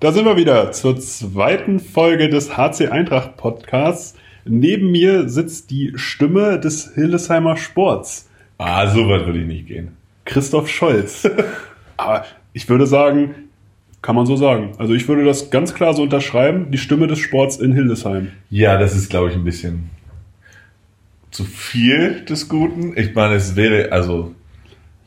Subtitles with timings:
[0.00, 4.14] Da sind wir wieder zur zweiten Folge des HC Eintracht Podcasts.
[4.44, 8.30] Neben mir sitzt die Stimme des Hildesheimer Sports.
[8.58, 9.96] Ah, so weit würde ich nicht gehen.
[10.24, 11.28] Christoph Scholz.
[11.96, 13.48] Aber ich würde sagen,
[14.00, 14.70] kann man so sagen.
[14.78, 18.30] Also ich würde das ganz klar so unterschreiben, die Stimme des Sports in Hildesheim.
[18.50, 19.90] Ja, das ist, glaube ich, ein bisschen
[21.32, 22.96] zu viel des Guten.
[22.96, 24.32] Ich meine, es wäre, also.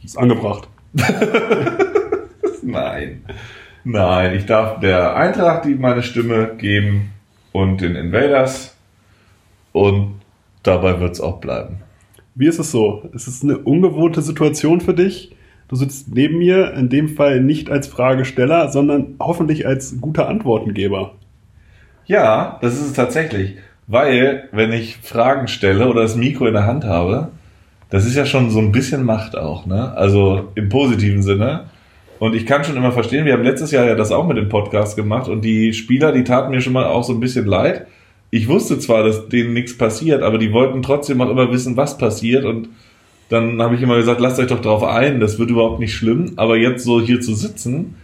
[0.04, 0.68] Ist angebracht.
[2.62, 3.22] Nein.
[3.84, 7.12] Nein, ich darf der Eintracht die meine Stimme geben
[7.52, 8.76] und den Invaders.
[9.72, 10.22] Und
[10.64, 11.78] dabei wird es auch bleiben.
[12.36, 13.10] Wie ist es so?
[13.14, 15.36] Ist es eine ungewohnte Situation für dich?
[15.68, 21.14] Du sitzt neben mir, in dem Fall nicht als Fragesteller, sondern hoffentlich als guter Antwortengeber.
[22.06, 23.56] Ja, das ist es tatsächlich.
[23.88, 27.32] Weil, wenn ich Fragen stelle oder das Mikro in der Hand habe,
[27.90, 29.94] das ist ja schon so ein bisschen Macht auch, ne?
[29.94, 31.66] Also im positiven Sinne.
[32.22, 34.48] Und ich kann schon immer verstehen, wir haben letztes Jahr ja das auch mit dem
[34.48, 37.88] Podcast gemacht und die Spieler, die taten mir schon mal auch so ein bisschen leid.
[38.30, 41.98] Ich wusste zwar, dass denen nichts passiert, aber die wollten trotzdem auch immer wissen, was
[41.98, 42.70] passiert und
[43.30, 46.34] dann habe ich immer gesagt, lasst euch doch drauf ein, das wird überhaupt nicht schlimm.
[46.36, 47.96] Aber jetzt so hier zu sitzen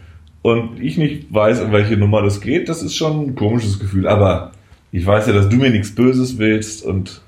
[0.42, 4.08] und ich nicht weiß, um welche Nummer das geht, das ist schon ein komisches Gefühl.
[4.08, 4.52] Aber
[4.92, 7.22] ich weiß ja, dass du mir nichts Böses willst und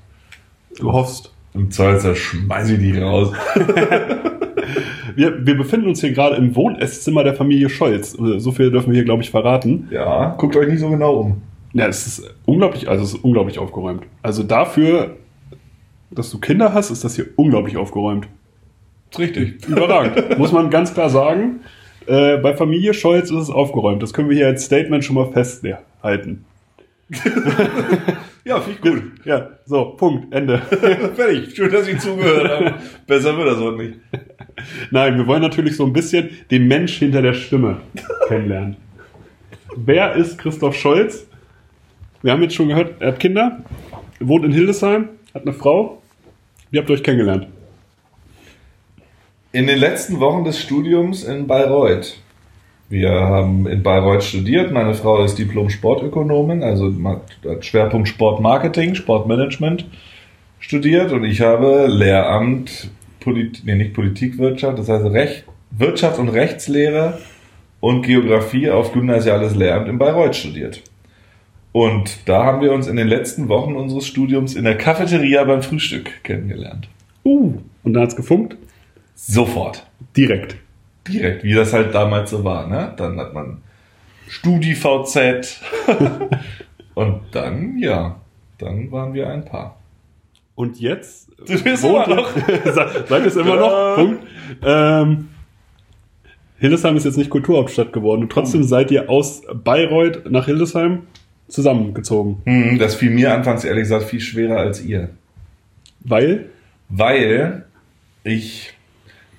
[0.76, 1.32] du hoffst.
[1.54, 3.32] Im Zweifelsfall schmeiße ich die raus.
[5.16, 8.12] wir, wir befinden uns hier gerade im Wohnesszimmer der Familie Scholz.
[8.12, 9.88] So viel dürfen wir hier, glaube ich, verraten.
[9.90, 11.42] Ja, guckt euch nicht so genau um.
[11.72, 14.02] Ja, es ist unglaublich, also es ist unglaublich aufgeräumt.
[14.22, 15.16] Also dafür,
[16.10, 18.26] dass du Kinder hast, ist das hier unglaublich aufgeräumt.
[19.18, 19.64] Richtig.
[19.68, 20.38] Überragend.
[20.38, 21.60] Muss man ganz klar sagen.
[22.06, 24.02] Äh, bei Familie Scholz ist es aufgeräumt.
[24.02, 26.44] Das können wir hier als Statement schon mal festhalten.
[28.44, 29.02] ja, finde ich gut.
[29.24, 30.58] Ja, so, Punkt, Ende.
[31.14, 31.54] Fertig.
[31.54, 32.74] Schön, dass ich zugehört habe.
[33.06, 33.98] Besser wird das auch nicht.
[34.90, 37.78] Nein, wir wollen natürlich so ein bisschen den Mensch hinter der Stimme
[38.28, 38.76] kennenlernen.
[39.76, 41.26] Wer ist Christoph Scholz?
[42.22, 43.64] Wir haben jetzt schon gehört, er hat Kinder,
[44.18, 46.02] wohnt in Hildesheim, hat eine Frau.
[46.70, 47.46] Wie habt ihr euch kennengelernt?
[49.52, 52.18] In den letzten Wochen des Studiums in Bayreuth.
[52.88, 54.72] Wir haben in Bayreuth studiert.
[54.72, 59.86] Meine Frau ist Diplom-Sportökonomin, also hat Schwerpunkt Sportmarketing, Sportmanagement
[60.58, 62.90] studiert und ich habe Lehramt,
[63.20, 67.18] Polit nee, nicht Politikwirtschaft, das heißt Recht, Wirtschaft und Rechtslehre
[67.80, 70.82] und Geografie auf gymnasiales Lehramt in Bayreuth studiert.
[71.72, 75.62] Und da haben wir uns in den letzten Wochen unseres Studiums in der Cafeteria beim
[75.62, 76.88] Frühstück kennengelernt.
[77.24, 78.56] Uh, und da hat's gefunkt?
[79.14, 79.86] Sofort.
[80.16, 80.56] Direkt.
[81.06, 82.66] Direkt, wie das halt damals so war.
[82.66, 82.92] Ne?
[82.96, 83.58] Dann hat man
[84.28, 85.60] StudiVZ
[86.94, 88.20] und dann, ja,
[88.58, 89.76] dann waren wir ein Paar.
[90.54, 91.29] Und jetzt?
[91.46, 92.30] Du bist immer noch.
[92.64, 93.94] Seid es immer noch?
[93.96, 94.26] Punkt.
[94.62, 95.28] Ähm,
[96.58, 98.22] Hildesheim ist jetzt nicht Kulturhauptstadt geworden.
[98.22, 98.64] Und trotzdem oh.
[98.64, 101.02] seid ihr aus Bayreuth nach Hildesheim
[101.48, 102.42] zusammengezogen.
[102.44, 105.10] Hm, das fiel mir anfangs ehrlich gesagt viel schwerer als ihr.
[106.00, 106.46] Weil?
[106.88, 107.64] Weil
[108.24, 108.74] ich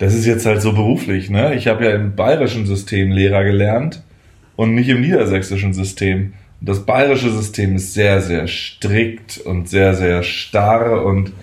[0.01, 1.53] das ist jetzt halt so beruflich, ne?
[1.53, 4.01] Ich habe ja im bayerischen System Lehrer gelernt
[4.55, 6.33] und nicht im niedersächsischen System.
[6.59, 11.33] Und das bayerische System ist sehr, sehr strikt und sehr, sehr starr und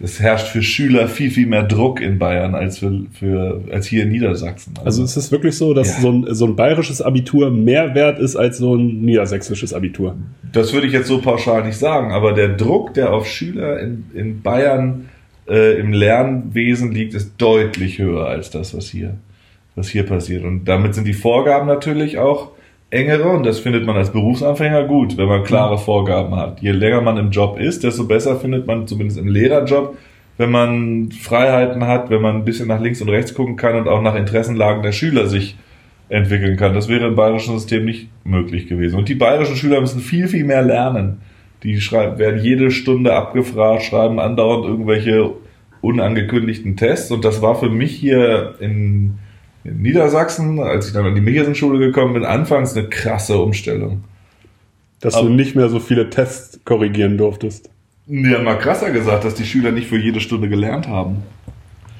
[0.00, 4.02] es herrscht für Schüler viel, viel mehr Druck in Bayern als, für, für, als hier
[4.02, 4.74] in Niedersachsen.
[4.76, 6.00] Also, also ist es wirklich so, dass ja.
[6.00, 10.16] so, ein, so ein bayerisches Abitur mehr wert ist als so ein niedersächsisches Abitur?
[10.52, 14.04] Das würde ich jetzt so pauschal nicht sagen, aber der Druck, der auf Schüler in,
[14.14, 15.08] in Bayern
[15.48, 19.14] äh, im Lernwesen liegt, ist deutlich höher als das, was hier,
[19.76, 20.44] was hier passiert.
[20.44, 22.50] Und damit sind die Vorgaben natürlich auch
[22.90, 26.60] engere und das findet man als Berufsanfänger gut, wenn man klare Vorgaben hat.
[26.60, 29.96] Je länger man im Job ist, desto besser findet man zumindest im Lehrerjob,
[30.38, 33.88] wenn man Freiheiten hat, wenn man ein bisschen nach links und rechts gucken kann und
[33.88, 35.56] auch nach Interessenlagen der Schüler sich
[36.08, 36.74] entwickeln kann.
[36.74, 38.96] Das wäre im bayerischen System nicht möglich gewesen.
[38.96, 41.20] Und die bayerischen Schüler müssen viel, viel mehr lernen.
[41.62, 45.32] Die schreiben, werden jede Stunde abgefragt, schreiben andauernd irgendwelche
[45.80, 47.10] unangekündigten Tests.
[47.10, 49.18] Und das war für mich hier in,
[49.66, 54.04] in Niedersachsen, als ich dann an die Michelsen-Schule gekommen bin, anfangs eine krasse Umstellung.
[55.00, 57.70] Dass Aber, du nicht mehr so viele Tests korrigieren durftest.
[58.06, 61.22] Ja, mal krasser gesagt, dass die Schüler nicht für jede Stunde gelernt haben.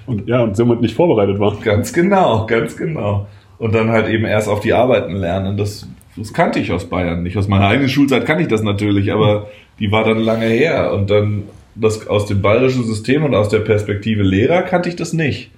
[0.07, 1.61] Und ja, und somit nicht vorbereitet waren.
[1.63, 3.27] Ganz genau, ganz genau.
[3.59, 5.57] Und dann halt eben erst auf die Arbeiten lernen.
[5.57, 5.87] Das
[6.17, 7.37] das kannte ich aus Bayern nicht.
[7.37, 9.49] Aus meiner eigenen Schulzeit kann ich das natürlich, aber
[9.79, 10.93] die war dann lange her.
[10.93, 11.45] Und dann
[11.75, 15.51] das aus dem bayerischen System und aus der Perspektive Lehrer kannte ich das nicht.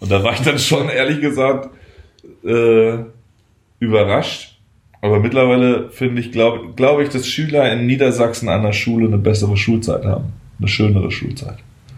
[0.00, 1.70] Und da war ich dann schon ehrlich gesagt
[2.44, 2.98] äh,
[3.78, 4.58] überrascht.
[5.02, 9.18] Aber mittlerweile finde ich, glaube glaub ich, dass Schüler in Niedersachsen an der Schule eine
[9.18, 10.32] bessere Schulzeit haben.
[10.58, 11.56] Eine schönere Schulzeit.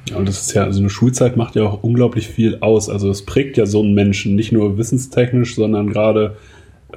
[0.08, 2.88] Ja, und das ist ja, also eine Schulzeit macht ja auch unglaublich viel aus.
[2.88, 6.36] Also es prägt ja so einen Menschen, nicht nur wissenstechnisch, sondern gerade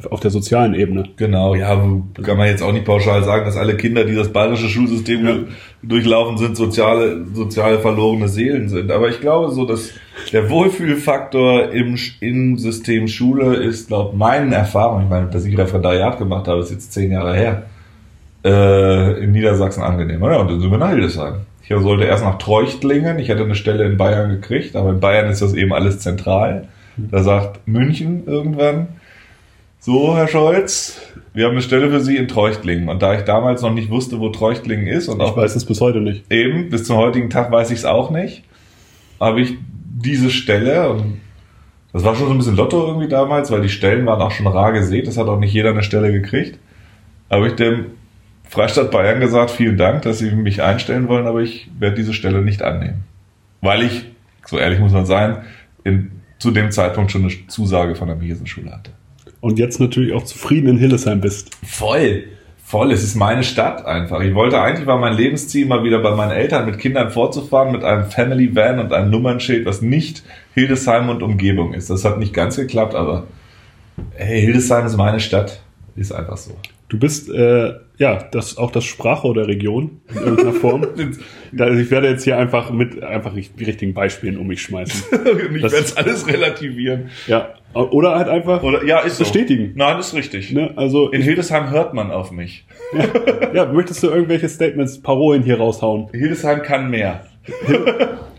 [0.09, 1.05] auf der sozialen Ebene.
[1.17, 1.75] Genau, ja,
[2.21, 5.35] kann man jetzt auch nicht pauschal sagen, dass alle Kinder, die das bayerische Schulsystem Ja.
[5.81, 8.91] durchlaufen sind, soziale, sozial verlorene Seelen sind.
[8.91, 9.91] Aber ich glaube so, dass
[10.33, 16.17] der Wohlfühlfaktor im, im System Schule ist, laut meinen Erfahrungen, ich meine, dass ich Referendariat
[16.17, 17.63] gemacht habe, ist jetzt zehn Jahre her,
[18.43, 20.31] äh, in Niedersachsen angenehmer.
[20.31, 21.35] Ja, und dann sind wir nach Hildesheim.
[21.63, 25.29] Ich sollte erst nach Treuchtlingen, ich hätte eine Stelle in Bayern gekriegt, aber in Bayern
[25.29, 26.67] ist das eben alles zentral.
[26.97, 28.87] Da sagt München irgendwann,
[29.79, 30.99] so, Herr Scholz,
[31.33, 32.89] wir haben eine Stelle für Sie in Treuchtlingen.
[32.89, 35.65] Und da ich damals noch nicht wusste, wo Treuchtlingen ist und Ich auch weiß es
[35.65, 36.31] bis heute nicht.
[36.31, 38.43] eben bis zum heutigen Tag weiß ich es auch nicht,
[39.19, 39.55] habe ich
[39.97, 41.21] diese Stelle und
[41.93, 44.47] das war schon so ein bisschen Lotto irgendwie damals, weil die Stellen waren auch schon
[44.47, 45.07] rar gesät.
[45.07, 46.59] Das hat auch nicht jeder eine Stelle gekriegt.
[47.29, 47.85] Habe ich dem
[48.49, 52.41] Freistaat Bayern gesagt, vielen Dank, dass Sie mich einstellen wollen, aber ich werde diese Stelle
[52.41, 53.03] nicht annehmen.
[53.61, 54.05] Weil ich,
[54.45, 55.37] so ehrlich muss man sein,
[55.85, 58.91] in, zu dem Zeitpunkt schon eine Zusage von der Miesenschule hatte.
[59.45, 61.51] Und jetzt natürlich auch zufrieden in Hillesheim bist.
[61.63, 62.23] Voll.
[62.63, 62.91] Voll.
[62.91, 64.21] Es ist meine Stadt einfach.
[64.21, 67.83] Ich wollte eigentlich, war mein Lebensziel, mal wieder bei meinen Eltern mit Kindern vorzufahren, mit
[67.83, 70.23] einem Family Van und einem Nummernschild, was nicht
[70.55, 71.91] Hildesheim und Umgebung ist.
[71.91, 73.27] Das hat nicht ganz geklappt, aber
[74.15, 75.61] hey, Hildesheim ist meine Stadt.
[75.95, 76.51] Ist einfach so.
[76.89, 80.85] Du bist äh, ja das auch das Sprachrohr der Region in irgendeiner Form.
[81.51, 85.03] Da- ich werde jetzt hier einfach mit einfach die richtigen Beispielen um mich schmeißen.
[85.55, 87.09] Ich werde es alles relativieren.
[87.27, 87.53] Ja.
[87.73, 89.23] Oder halt einfach Oder, ja, ist so.
[89.23, 89.71] bestätigen.
[89.75, 90.51] Nein, ist richtig.
[90.51, 90.71] Ne?
[90.75, 92.65] Also In Hildesheim hört man auf mich.
[93.53, 96.07] ja, möchtest du irgendwelche Statements, Parolen hier raushauen?
[96.11, 97.25] Hildesheim kann mehr.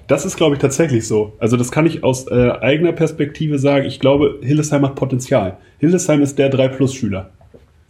[0.07, 1.33] Das ist, glaube ich, tatsächlich so.
[1.39, 3.87] Also das kann ich aus äh, eigener Perspektive sagen.
[3.87, 5.57] Ich glaube, Hildesheim hat Potenzial.
[5.79, 7.31] Hildesheim ist der 3-Plus-Schüler.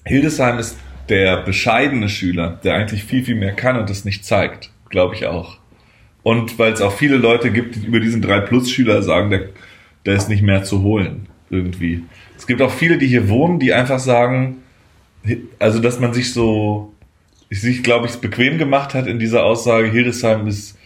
[0.06, 4.70] Hildesheim ist der bescheidene Schüler, der eigentlich viel, viel mehr kann und es nicht zeigt.
[4.88, 5.58] Glaube ich auch.
[6.23, 9.49] Und weil es auch viele Leute gibt, die über diesen 3-Plus-Schüler sagen, der,
[10.05, 11.26] der ist nicht mehr zu holen.
[11.50, 12.03] Irgendwie.
[12.37, 14.62] Es gibt auch viele, die hier wohnen, die einfach sagen,
[15.58, 16.93] also dass man sich so,
[17.50, 20.76] sich, glaube ich, bequem gemacht hat in dieser Aussage, Hildesheim ist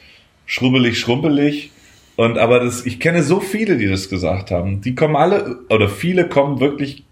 [0.44, 1.70] schrubbelig, schrumpelig.
[2.16, 4.82] Und aber das, ich kenne so viele, die das gesagt haben.
[4.82, 7.04] Die kommen alle, oder viele kommen wirklich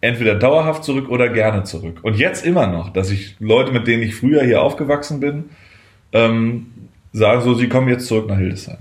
[0.00, 1.98] entweder dauerhaft zurück oder gerne zurück.
[2.02, 5.46] Und jetzt immer noch, dass ich Leute, mit denen ich früher hier aufgewachsen bin,
[6.12, 6.66] ähm,
[7.12, 8.78] sagen so, sie kommen jetzt zurück nach Hildesheim.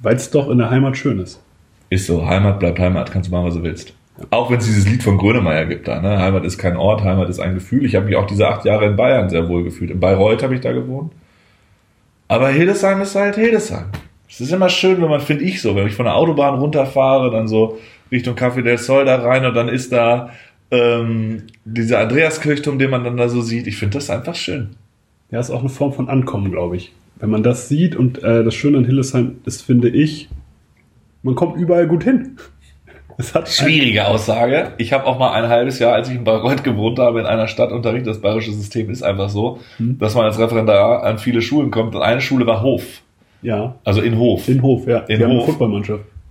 [0.00, 1.42] Weil es doch in der Heimat schön ist.
[1.90, 3.94] Ist so, Heimat bleibt Heimat, kannst du machen, was du willst.
[4.30, 6.18] Auch wenn es dieses Lied von Grönemeyer gibt da, ne?
[6.18, 7.84] Heimat ist kein Ort, Heimat ist ein Gefühl.
[7.84, 9.92] Ich habe mich auch diese acht Jahre in Bayern sehr wohl gefühlt.
[9.92, 11.12] In Bayreuth habe ich da gewohnt.
[12.26, 13.86] Aber Hildesheim ist halt Hildesheim.
[14.28, 17.30] Es ist immer schön, wenn man, finde ich so, wenn ich von der Autobahn runterfahre,
[17.30, 17.78] dann so
[18.10, 20.30] Richtung Café del Sol da rein und dann ist da
[20.70, 23.66] ähm, dieser Andreaskirchturm, den man dann da so sieht.
[23.66, 24.70] Ich finde das einfach schön.
[25.30, 26.92] Ja, ist auch eine Form von Ankommen, glaube ich.
[27.20, 30.28] Wenn man das sieht und äh, das Schöne an Hildesheim ist, finde ich,
[31.22, 32.36] man kommt überall gut hin.
[33.46, 34.72] Schwierige Aussage.
[34.78, 37.48] Ich habe auch mal ein halbes Jahr, als ich in Bayreuth gewohnt habe, in einer
[37.48, 38.06] Stadt unterrichtet.
[38.06, 39.98] Das bayerische System ist einfach so, Hm.
[39.98, 41.94] dass man als Referendar an viele Schulen kommt.
[41.96, 43.02] Und eine Schule war Hof.
[43.42, 44.48] Ja, Also in Hof.
[44.48, 44.98] in Hof, ja.
[45.00, 45.58] In Wir haben eine Hof.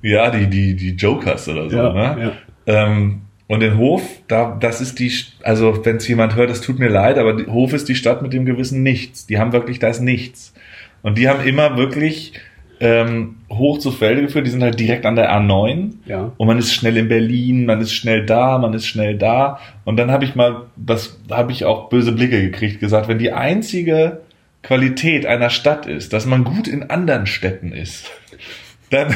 [0.01, 1.77] Ja, die, die, die Jokers oder so.
[1.77, 2.33] Ja, ne?
[2.65, 2.85] ja.
[2.85, 5.11] Ähm, und in Hof, da, das ist die,
[5.41, 8.33] also wenn es jemand hört, es tut mir leid, aber Hof ist die Stadt mit
[8.33, 9.25] dem gewissen Nichts.
[9.25, 10.53] Die haben wirklich das Nichts.
[11.01, 12.33] Und die haben immer wirklich
[12.79, 14.45] ähm, hoch zu Felde geführt.
[14.45, 15.93] Die sind halt direkt an der A9.
[16.05, 16.33] Ja.
[16.35, 19.59] Und man ist schnell in Berlin, man ist schnell da, man ist schnell da.
[19.85, 23.31] Und dann habe ich mal, das habe ich auch böse Blicke gekriegt, gesagt, wenn die
[23.31, 24.21] einzige
[24.61, 28.11] Qualität einer Stadt ist, dass man gut in anderen Städten ist,
[28.89, 29.13] dann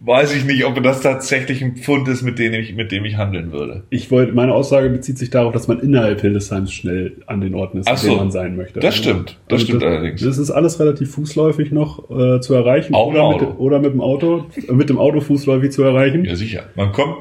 [0.00, 3.16] weiß ich nicht, ob das tatsächlich ein Pfund ist, mit dem ich, mit dem ich
[3.16, 3.84] handeln würde.
[3.90, 7.78] Ich wollte, meine Aussage bezieht sich darauf, dass man innerhalb Hildesheims schnell an den Orten
[7.78, 8.16] ist, Ach so.
[8.16, 8.80] man sein möchte.
[8.80, 9.38] Das stimmt.
[9.48, 10.22] Das Also stimmt allerdings.
[10.22, 12.94] Das ist alles relativ fußläufig noch äh, zu erreichen.
[12.94, 16.24] Auch oder, mit, oder mit dem Auto, äh, mit dem Auto fußläufig zu erreichen.
[16.24, 16.64] Ja, sicher.
[16.74, 17.16] Man kommt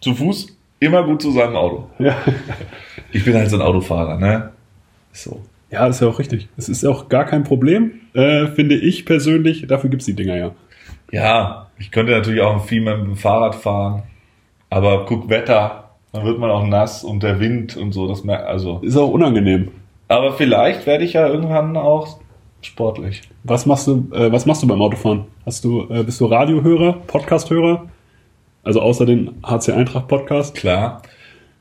[0.00, 1.88] zu Fuß immer gut zu seinem Auto.
[1.98, 2.16] Ja.
[3.12, 4.50] Ich bin halt so ein Autofahrer, ne?
[5.12, 5.40] So.
[5.72, 6.46] ja, ist ja auch richtig.
[6.56, 9.66] Es ist auch gar kein Problem, äh, finde ich persönlich.
[9.66, 10.54] Dafür gibt's die Dinger ja.
[11.12, 14.02] Ja, ich könnte natürlich auch viel mit dem Fahrrad fahren,
[14.68, 18.46] aber guck Wetter, dann wird man auch nass und der Wind und so, das mer-
[18.46, 18.78] also.
[18.82, 19.68] Ist auch unangenehm.
[20.08, 22.18] Aber vielleicht werde ich ja irgendwann auch
[22.62, 23.22] sportlich.
[23.44, 25.24] Was machst du, äh, was machst du beim Autofahren?
[25.46, 27.86] Hast du, äh, bist du Radiohörer, Podcasthörer?
[28.62, 30.54] Also außer den HC Eintracht Podcast?
[30.54, 31.02] Klar.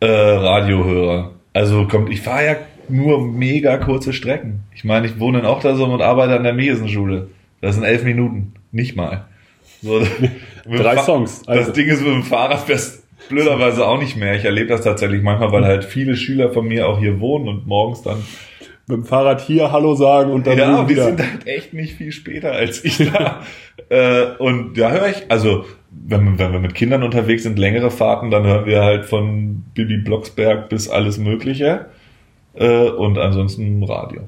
[0.01, 1.31] Äh, Radiohörer.
[1.53, 2.55] Also kommt, ich fahre ja
[2.89, 4.63] nur mega kurze Strecken.
[4.75, 7.29] Ich meine, ich wohne in Ochtersum und arbeite an der Mesenschule.
[7.61, 8.53] Das sind elf Minuten.
[8.71, 9.25] Nicht mal.
[9.81, 10.01] So,
[10.69, 11.65] Drei Songs, also.
[11.65, 14.35] Das Ding ist mit dem Fahrrad fährst blöderweise auch nicht mehr.
[14.35, 17.67] Ich erlebe das tatsächlich manchmal, weil halt viele Schüler von mir auch hier wohnen und
[17.67, 18.17] morgens dann
[18.87, 21.05] Mit dem Fahrrad hier Hallo sagen und dann ja, die wieder.
[21.05, 23.41] sind halt echt nicht viel später als ich da.
[23.89, 27.91] äh, und da höre ich, also wenn, wir- wenn wir mit Kindern unterwegs sind, längere
[27.91, 31.85] Fahrten, dann hören wir halt von Bibi Blocksberg bis alles Mögliche.
[32.55, 34.21] Äh, und ansonsten Radio.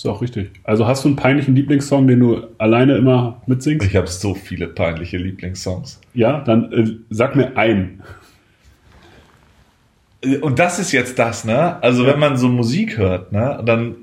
[0.00, 0.52] Ist auch richtig.
[0.64, 3.86] Also hast du einen peinlichen Lieblingssong, den du alleine immer mitsingst?
[3.86, 6.00] Ich habe so viele peinliche Lieblingssongs.
[6.14, 8.02] Ja, dann äh, sag mir einen.
[10.40, 11.82] Und das ist jetzt das, ne?
[11.82, 13.96] Also wenn man so Musik hört, ne, dann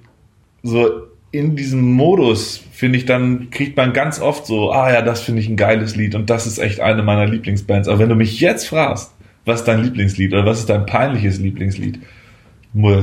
[0.61, 5.21] so in diesem Modus, finde ich, dann kriegt man ganz oft so, ah ja, das
[5.21, 7.87] finde ich ein geiles Lied und das ist echt eine meiner Lieblingsbands.
[7.87, 11.39] Aber wenn du mich jetzt fragst, was ist dein Lieblingslied oder was ist dein peinliches
[11.39, 12.01] Lieblingslied,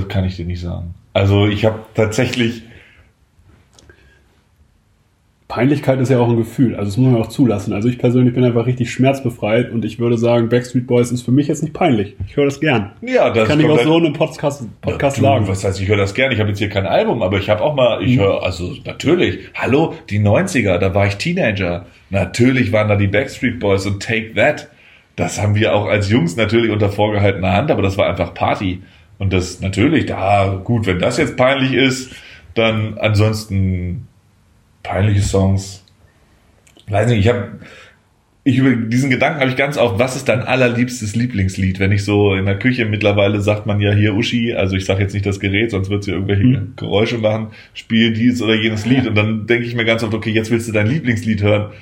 [0.09, 0.95] kann ich dir nicht sagen.
[1.13, 2.63] Also ich habe tatsächlich,
[5.55, 7.73] Peinlichkeit ist ja auch ein Gefühl, also das muss man auch zulassen.
[7.73, 11.31] Also ich persönlich bin einfach richtig schmerzbefreit und ich würde sagen, Backstreet Boys ist für
[11.31, 12.17] mich jetzt nicht peinlich.
[12.27, 12.91] Ich höre das gern.
[13.03, 15.47] ja, das Kann ich auch so in einem Podcast, Podcast du, sagen.
[15.47, 16.35] Was heißt, ich höre das gerne.
[16.35, 18.07] Ich habe jetzt hier kein Album, aber ich habe auch mal, Mhm.
[18.09, 21.87] ich höre, also natürlich, hallo, die 90er, da war ich Teenager.
[22.11, 24.69] Natürlich waren da die Backstreet Boys und Take That.
[25.15, 28.83] Das haben wir auch als Jungs natürlich unter vorgehaltener Hand, aber das war einfach Party.
[29.19, 32.11] Und das natürlich, da, gut, wenn das jetzt peinlich ist,
[32.55, 34.09] dann ansonsten
[34.85, 35.85] peinliche Songs.
[36.87, 37.59] Weiß nicht, ich habe
[38.47, 41.81] ich über diesen Gedanken habe ich ganz oft, was ist dein allerliebstes Lieblingslied?
[41.81, 45.03] Wenn ich so in der Küche mittlerweile sagt man ja hier Uschi, also ich sage
[45.03, 46.75] jetzt nicht das Gerät, sonst wird sie irgendwelche Hm.
[46.77, 50.31] Geräusche machen, spiel dies oder jenes Lied und dann denke ich mir ganz oft, okay,
[50.31, 51.73] jetzt willst du dein Lieblingslied hören.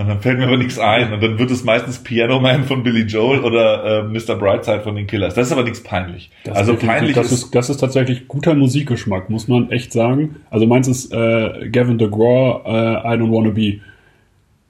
[0.00, 2.82] Und dann fällt mir aber nichts ein und dann wird es meistens Piano Man von
[2.82, 4.34] Billy Joel oder äh, Mr.
[4.34, 5.34] Brightside von den Killers.
[5.34, 6.30] Das ist aber nichts peinlich.
[6.42, 10.36] Das also peinlich das ist, ist, das ist tatsächlich guter Musikgeschmack, muss man echt sagen.
[10.48, 13.80] Also meins ist äh, Gavin DeGraw, äh, I Don't Wanna Be.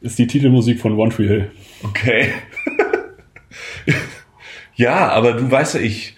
[0.00, 1.50] Ist die Titelmusik von One Tree Hill.
[1.84, 2.30] Okay.
[4.75, 6.16] ja, aber du weißt ja, ich,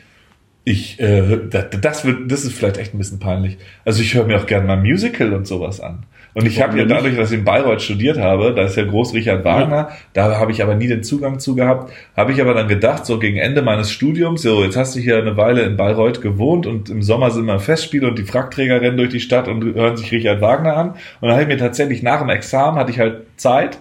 [0.65, 3.59] ich, äh, das, das wird, das ist vielleicht echt ein bisschen peinlich.
[3.85, 6.07] Also ich höre mir auch gerne mal Musical und sowas an.
[6.35, 9.13] Und ich habe ja dadurch, dass ich in Bayreuth studiert habe, da ist ja groß
[9.13, 12.69] Richard Wagner, da habe ich aber nie den Zugang zu gehabt, habe ich aber dann
[12.69, 16.23] gedacht, so gegen Ende meines Studiums, so jetzt hast du hier eine Weile in Bayreuth
[16.23, 19.63] gewohnt und im Sommer sind immer Festspiele und die Frackträger rennen durch die Stadt und
[19.75, 20.89] hören sich Richard Wagner an.
[20.91, 23.79] Und dann habe ich mir tatsächlich nach dem Examen, hatte ich halt Zeit,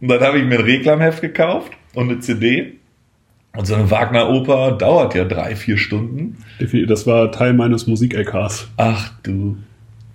[0.00, 2.74] und dann habe ich mir ein Reklamheft gekauft und eine CD.
[3.56, 6.38] Und so eine Wagner-Oper dauert ja drei, vier Stunden.
[6.88, 8.68] Das war Teil meines Musik-LKs.
[8.76, 9.56] Ach du.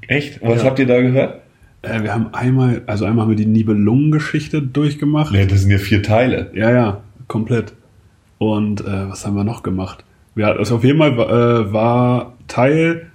[0.07, 0.41] Echt?
[0.43, 0.67] Was Ja.
[0.67, 1.41] habt ihr da gehört?
[1.81, 5.31] Äh, wir haben einmal, also einmal haben wir die Nibelungengeschichte durchgemacht.
[5.31, 6.51] Nee, das sind ja vier Teile.
[6.53, 7.73] Ja, ja, komplett.
[8.37, 10.03] Und äh, was haben wir noch gemacht?
[10.35, 13.07] Ja, also auf jeden Fall äh, war Teil,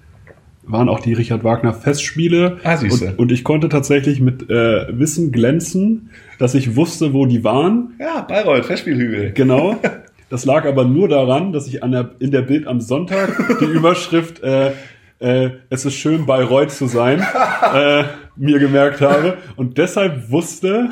[0.62, 2.58] waren auch die Richard Wagner Festspiele.
[2.64, 3.08] Ah, siehste.
[3.08, 7.94] und, und ich konnte tatsächlich mit äh, Wissen glänzen, dass ich wusste, wo die waren.
[7.98, 9.32] Ja, Bayreuth, Festspielhügel.
[9.32, 9.76] Genau.
[10.30, 13.64] Das lag aber nur daran, dass ich an der, in der Bild am Sonntag die
[13.72, 14.72] Überschrift äh,
[15.20, 17.20] äh, Es ist schön, Bayreuth zu sein,
[17.74, 18.04] äh,
[18.36, 20.88] mir gemerkt habe und deshalb wusste,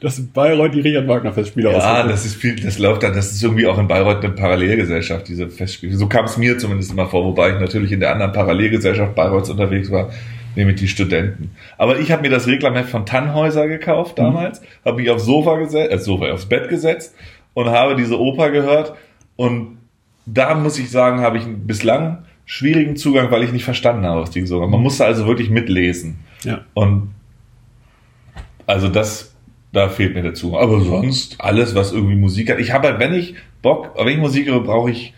[0.00, 2.12] dass Bayreuth die Richard Wagner Festspiele Ja, ausrichtet.
[2.12, 5.48] das ist viel, das läuft dann, das ist irgendwie auch in Bayreuth eine Parallelgesellschaft, diese
[5.48, 5.94] Festspiele.
[5.96, 9.50] So kam es mir zumindest immer vor, wobei ich natürlich in der anderen Parallelgesellschaft Bayreuths
[9.50, 10.10] unterwegs war,
[10.54, 11.50] nämlich die Studenten.
[11.76, 15.92] Aber ich habe mir das Reglement von Tannhäuser gekauft damals, habe mich aufs Sofa gesetzt,
[15.92, 17.14] äh, Sofa, aufs Bett gesetzt
[17.52, 18.94] und habe diese Oper gehört
[19.36, 19.76] und
[20.24, 24.22] da muss ich sagen, habe ich einen bislang schwierigen Zugang, weil ich nicht verstanden habe,
[24.22, 24.70] was die gesungen haben.
[24.70, 26.18] Man musste also wirklich mitlesen.
[26.46, 26.64] Ja.
[26.74, 27.10] Und
[28.66, 29.34] also das,
[29.72, 30.58] da fehlt mir dazu.
[30.58, 32.58] Aber sonst alles, was irgendwie Musik hat.
[32.58, 35.14] Ich habe halt, wenn ich Bock, wenn ich Musik höre, brauche ich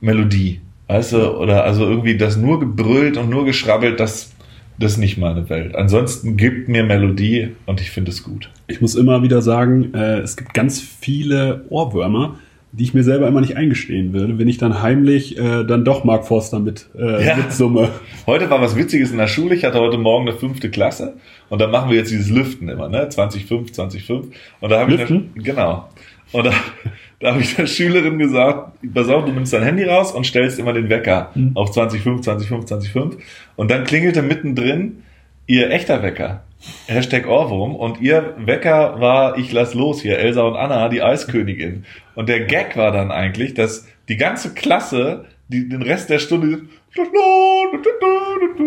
[0.00, 0.60] Melodie.
[0.88, 4.32] Weißt du, oder also irgendwie das nur gebrüllt und nur geschrabbelt, das,
[4.78, 5.74] das ist nicht meine Welt.
[5.74, 8.50] Ansonsten gibt mir Melodie und ich finde es gut.
[8.68, 12.38] Ich muss immer wieder sagen, äh, es gibt ganz viele Ohrwürmer,
[12.78, 16.04] die ich mir selber immer nicht eingestehen würde, wenn ich dann heimlich äh, dann doch
[16.04, 17.36] Mark Forster mit, äh, Ja.
[17.36, 17.88] mitsumme.
[18.26, 19.54] Heute war was Witziges in der Schule.
[19.54, 21.14] Ich hatte heute Morgen eine fünfte Klasse
[21.48, 23.08] und da machen wir jetzt dieses Lüften immer, ne?
[23.08, 24.26] 2005, 2005.
[24.60, 25.88] Und da habe ich eine, genau.
[26.32, 26.52] Und da,
[27.20, 30.58] da habe ich der Schülerin gesagt, pass auf, du nimmst dein Handy raus und stellst
[30.58, 33.16] immer den Wecker auf 2005, 2005, 2005.
[33.56, 35.02] Und dann klingelte mittendrin
[35.46, 36.42] ihr echter Wecker.
[36.86, 37.74] Hashtag Ohrwurm.
[37.76, 41.84] Und ihr Wecker war, ich lass los hier, Elsa und Anna, die Eiskönigin.
[42.14, 46.62] Und der Gag war dann eigentlich, dass die ganze Klasse die, den Rest der Stunde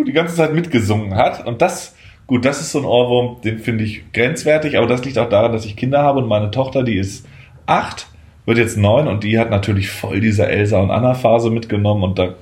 [0.05, 1.45] die ganze Zeit mitgesungen hat.
[1.45, 1.95] Und das,
[2.27, 5.51] gut, das ist so ein Ohrwurm, den finde ich grenzwertig, aber das liegt auch daran,
[5.51, 7.25] dass ich Kinder habe und meine Tochter, die ist
[7.65, 8.07] acht,
[8.45, 12.19] wird jetzt neun und die hat natürlich voll diese Elsa und Anna Phase mitgenommen und
[12.19, 12.35] da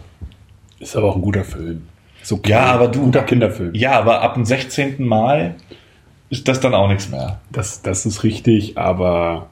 [0.80, 1.88] Ist aber auch ein guter Film.
[2.32, 2.52] Okay.
[2.52, 3.74] Ja, aber du- Guter Kinderfilm.
[3.74, 5.04] ja, aber ab dem 16.
[5.06, 5.56] Mal
[6.30, 7.40] ist das dann auch nichts mehr.
[7.52, 9.48] Das, das ist richtig, aber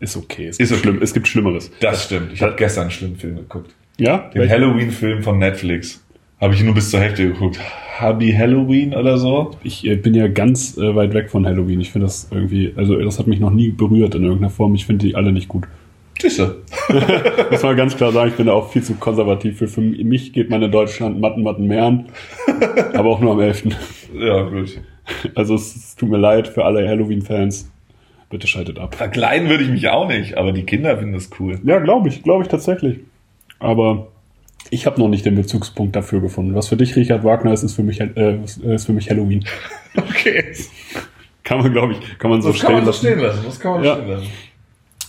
[0.00, 0.48] ist okay.
[0.48, 0.80] Es Ist okay.
[0.80, 1.70] Schlimm, es gibt Schlimmeres.
[1.80, 2.32] Das stimmt.
[2.32, 3.74] Ich habe gestern einen schlimmen Film geguckt.
[3.98, 4.30] Ja?
[4.34, 4.48] Den?
[4.48, 6.02] Halloween-Film von Netflix.
[6.40, 7.58] Habe ich nur bis zur Hälfte geguckt.
[8.00, 9.56] Hubby Halloween oder so.
[9.62, 11.80] Ich äh, bin ja ganz äh, weit weg von Halloween.
[11.80, 14.74] Ich finde das irgendwie, also das hat mich noch nie berührt in irgendeiner Form.
[14.74, 15.64] Ich finde die alle nicht gut.
[16.28, 16.62] Siehste.
[17.50, 19.68] Muss man ganz klar sagen, ich bin da auch viel zu konservativ für.
[19.68, 22.06] Für mich geht meine Deutschland Matten, Matten mehr an.
[22.94, 23.64] aber auch nur am 11.
[24.18, 24.80] Ja, gut.
[25.34, 27.70] Also es, es tut mir leid für alle Halloween-Fans.
[28.30, 28.94] Bitte schaltet ab.
[28.94, 31.60] Verkleiden würde ich mich auch nicht, aber die Kinder finden das cool.
[31.62, 33.00] Ja, glaube ich, glaube ich tatsächlich.
[33.58, 34.08] Aber
[34.70, 36.54] ich habe noch nicht den Bezugspunkt dafür gefunden.
[36.54, 39.44] Was für dich Richard Wagner ist, ist für mich, äh, ist für mich Halloween.
[39.96, 40.42] Okay.
[41.44, 43.06] Kann man, glaube ich, kann man so Das kann stehen man so lassen.
[43.06, 43.40] stehen lassen.
[43.44, 43.94] Das kann man Ja.
[43.94, 44.26] stehen lassen.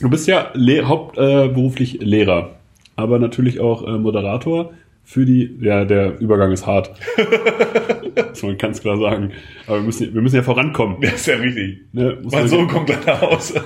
[0.02, 2.56] Du bist ja le hauptberuflich äh, Lehrer,
[2.96, 4.74] aber natürlich auch äh, Moderator
[5.06, 6.92] für die, ja, der Übergang ist hart.
[8.30, 9.32] Muss man ganz klar sagen.
[9.68, 10.98] Aber wir müssen, wir müssen ja vorankommen.
[11.00, 11.82] Das ist ja richtig.
[11.94, 12.18] Ne?
[12.24, 13.64] Mein Sohn kommt gleich nach Hause.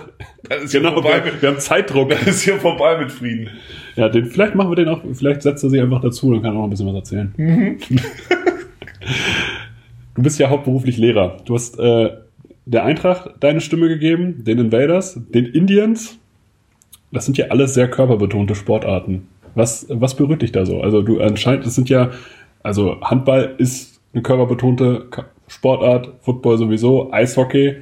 [0.47, 2.09] Das ist Genau, vorbei wir, mit, wir haben Zeitdruck.
[2.09, 3.49] das ist hier vorbei mit Frieden.
[3.95, 6.51] Ja, den, vielleicht machen wir den auch, vielleicht setzt er sich einfach dazu und kann
[6.51, 7.33] auch noch ein bisschen was erzählen.
[10.15, 11.37] du bist ja hauptberuflich Lehrer.
[11.45, 12.09] Du hast äh,
[12.69, 16.19] der Eintracht deine Stimme gegeben, den Invaders, den Indians.
[17.11, 19.27] Das sind ja alles sehr körperbetonte Sportarten.
[19.55, 20.79] Was, was berührt dich da so?
[20.81, 22.11] Also du anscheinend, das sind ja,
[22.61, 25.07] also Handball ist eine körperbetonte
[25.47, 27.77] Sportart, Football sowieso, Eishockey.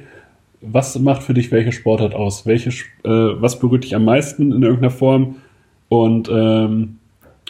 [0.62, 2.46] Was macht für dich welche Sportart aus?
[2.46, 5.36] Welche, äh, was berührt dich am meisten in irgendeiner Form?
[5.90, 6.96] Und ähm,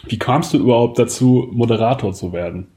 [0.07, 2.67] wie kamst du überhaupt dazu, Moderator zu werden?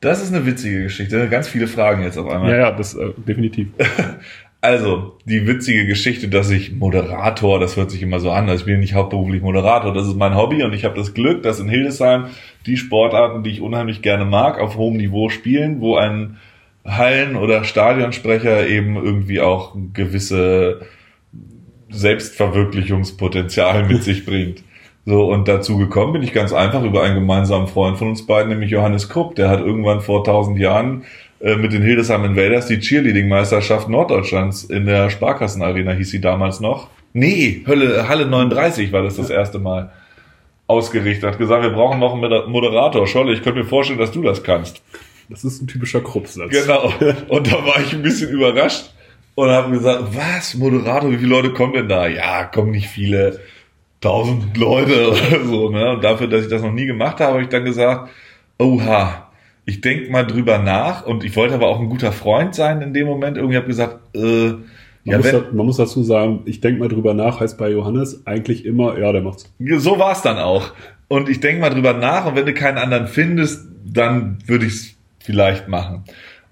[0.00, 1.28] Das ist eine witzige Geschichte.
[1.28, 2.50] Ganz viele Fragen jetzt auf einmal.
[2.50, 3.68] Ja, ja, das äh, definitiv.
[4.60, 8.66] Also, die witzige Geschichte, dass ich Moderator, das hört sich immer so an, also ich
[8.66, 11.68] bin nicht hauptberuflich Moderator, das ist mein Hobby und ich habe das Glück, dass in
[11.68, 12.26] Hildesheim
[12.66, 16.38] die Sportarten, die ich unheimlich gerne mag, auf hohem Niveau spielen, wo ein
[16.84, 20.80] Hallen- oder Stadionsprecher eben irgendwie auch gewisse
[21.90, 24.64] Selbstverwirklichungspotenzial mit sich bringt.
[25.08, 28.50] So, und dazu gekommen bin ich ganz einfach über einen gemeinsamen Freund von uns beiden,
[28.50, 29.36] nämlich Johannes Krupp.
[29.36, 31.04] Der hat irgendwann vor tausend Jahren
[31.40, 36.88] äh, mit den Hildesheim Invaders die Cheerleading-Meisterschaft Norddeutschlands in der Sparkassenarena, hieß sie damals noch.
[37.14, 39.92] Nee, Hölle, Halle 39 war das das erste Mal
[40.66, 41.24] ausgerichtet.
[41.24, 43.06] Hat gesagt, wir brauchen noch einen Moderator.
[43.06, 44.82] Scholle, ich könnte mir vorstellen, dass du das kannst.
[45.30, 46.50] Das ist ein typischer Kruppsatz.
[46.50, 46.92] Genau.
[47.28, 48.90] Und da war ich ein bisschen überrascht
[49.36, 52.06] und habe gesagt, was, Moderator, wie viele Leute kommen denn da?
[52.08, 53.40] Ja, kommen nicht viele,
[54.00, 55.70] tausend Leute oder so.
[55.70, 55.90] Ne?
[55.90, 58.10] Und dafür, dass ich das noch nie gemacht habe, habe ich dann gesagt,
[58.58, 59.28] oha,
[59.64, 61.06] ich denk mal drüber nach.
[61.06, 63.36] Und ich wollte aber auch ein guter Freund sein in dem Moment.
[63.36, 64.62] Irgendwie habe ich gesagt, äh, Man,
[65.04, 67.70] ja, muss wenn, da, man muss dazu sagen, ich denke mal drüber nach, heißt bei
[67.70, 69.52] Johannes eigentlich immer, ja, der macht's.
[69.58, 70.72] so war es dann auch.
[71.08, 74.74] Und ich denk mal drüber nach und wenn du keinen anderen findest, dann würde ich
[74.74, 76.04] es vielleicht machen.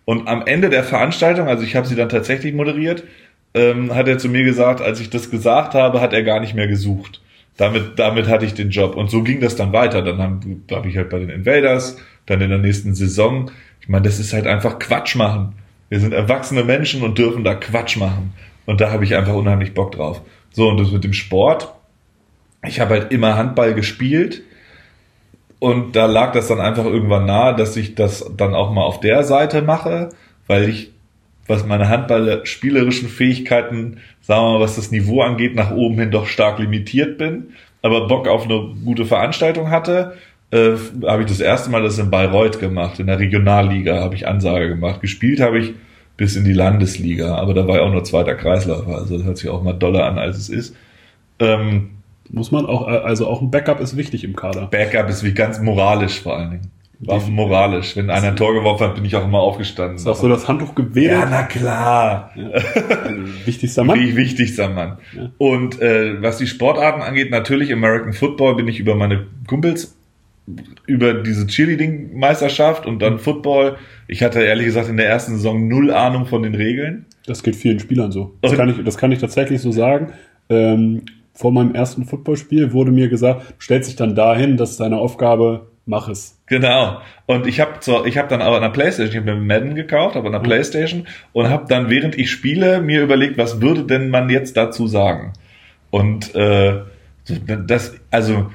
[0.06, 3.04] Und am Ende der Veranstaltung, also ich habe sie dann tatsächlich moderiert,
[3.54, 6.54] ähm, hat er zu mir gesagt, als ich das gesagt habe, hat er gar nicht
[6.54, 7.20] mehr gesucht.
[7.56, 8.96] Damit, damit hatte ich den Job.
[8.96, 10.02] Und so ging das dann weiter.
[10.02, 10.40] Dann habe
[10.70, 13.50] hab ich halt bei den Invaders, dann in der nächsten Saison.
[13.80, 15.54] Ich meine, das ist halt einfach Quatsch machen.
[15.88, 18.34] Wir sind erwachsene Menschen und dürfen da Quatsch machen.
[18.66, 20.20] Und da habe ich einfach unheimlich Bock drauf.
[20.50, 21.72] So, und das mit dem Sport.
[22.66, 24.42] Ich habe halt immer Handball gespielt.
[25.58, 29.00] Und da lag das dann einfach irgendwann nahe, dass ich das dann auch mal auf
[29.00, 30.10] der Seite mache,
[30.46, 30.92] weil ich,
[31.46, 36.26] was meine handballspielerischen Fähigkeiten, sagen wir mal, was das Niveau angeht, nach oben hin doch
[36.26, 37.48] stark limitiert bin,
[37.82, 40.14] aber Bock auf eine gute Veranstaltung hatte,
[40.50, 40.72] äh,
[41.06, 44.68] habe ich das erste Mal das in Bayreuth gemacht, in der Regionalliga habe ich Ansage
[44.68, 45.00] gemacht.
[45.00, 45.74] Gespielt habe ich
[46.16, 49.38] bis in die Landesliga, aber da war ja auch nur zweiter Kreislauf, also das hört
[49.38, 50.76] sich auch mal doller an, als es ist.
[51.38, 51.90] Ähm,
[52.30, 54.66] Muss man auch, also auch ein Backup ist wichtig im Kader.
[54.66, 56.70] Backup ist wie ganz moralisch vor allen Dingen.
[57.00, 57.96] War moralisch.
[57.96, 59.96] Wenn einer ein Tor geworfen hat, bin ich auch immer aufgestanden.
[59.96, 61.12] Ist auch so das Handtuch gewedelt.
[61.20, 62.32] ja, na klar.
[63.44, 63.98] Wichtigster Mann.
[63.98, 64.96] Wie wichtigster Mann.
[65.14, 65.30] Ja.
[65.36, 69.94] Und äh, was die Sportarten angeht, natürlich American Football bin ich über meine Kumpels
[70.86, 73.76] über diese Cheerleading-Meisterschaft und dann Football.
[74.06, 77.06] Ich hatte ehrlich gesagt in der ersten Saison null Ahnung von den Regeln.
[77.26, 78.34] Das geht vielen Spielern so.
[78.42, 80.12] Das kann ich, das kann ich tatsächlich so sagen.
[80.48, 81.02] Ähm,
[81.34, 84.98] vor meinem ersten Footballspiel wurde mir gesagt, du stellst dich dann dahin, das ist deine
[84.98, 86.35] Aufgabe, mach es.
[86.46, 87.00] Genau.
[87.26, 87.72] Und ich habe
[88.06, 90.40] ich habe dann aber an der Playstation, ich habe mir Madden gekauft, aber an der
[90.40, 94.86] Playstation und habe dann während ich spiele mir überlegt, was würde denn man jetzt dazu
[94.86, 95.32] sagen?
[95.90, 96.82] Und äh,
[97.66, 98.52] das also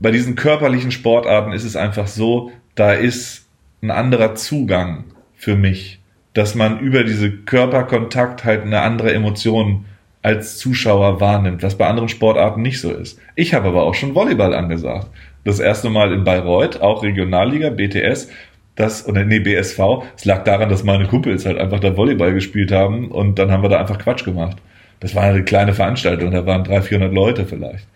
[0.00, 3.46] bei diesen körperlichen Sportarten ist es einfach so, da ist
[3.82, 6.00] ein anderer Zugang für mich,
[6.34, 9.86] dass man über diese Körperkontakt halt eine andere Emotion
[10.20, 13.18] als Zuschauer wahrnimmt, was bei anderen Sportarten nicht so ist.
[13.34, 15.08] Ich habe aber auch schon Volleyball angesagt.
[15.44, 18.28] Das erste Mal in Bayreuth, auch Regionalliga, BTS,
[18.76, 19.78] das, oder nee, BSV,
[20.16, 23.62] es lag daran, dass meine Kumpels halt einfach da Volleyball gespielt haben und dann haben
[23.62, 24.56] wir da einfach Quatsch gemacht.
[25.00, 27.86] Das war eine kleine Veranstaltung, da waren 300, 400 Leute vielleicht.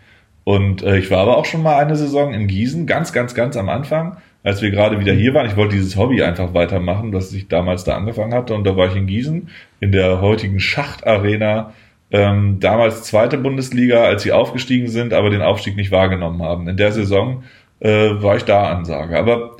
[0.44, 3.56] Und äh, ich war aber auch schon mal eine Saison in Gießen, ganz, ganz, ganz
[3.56, 5.46] am Anfang, als wir gerade wieder hier waren.
[5.46, 8.54] Ich wollte dieses Hobby einfach weitermachen, das ich damals da angefangen hatte.
[8.54, 11.74] Und da war ich in Gießen in der heutigen Schachtarena.
[12.10, 16.66] Ähm, damals zweite Bundesliga, als sie aufgestiegen sind, aber den Aufstieg nicht wahrgenommen haben.
[16.68, 17.44] In der Saison
[17.80, 19.18] äh, war ich da Ansage.
[19.18, 19.56] Aber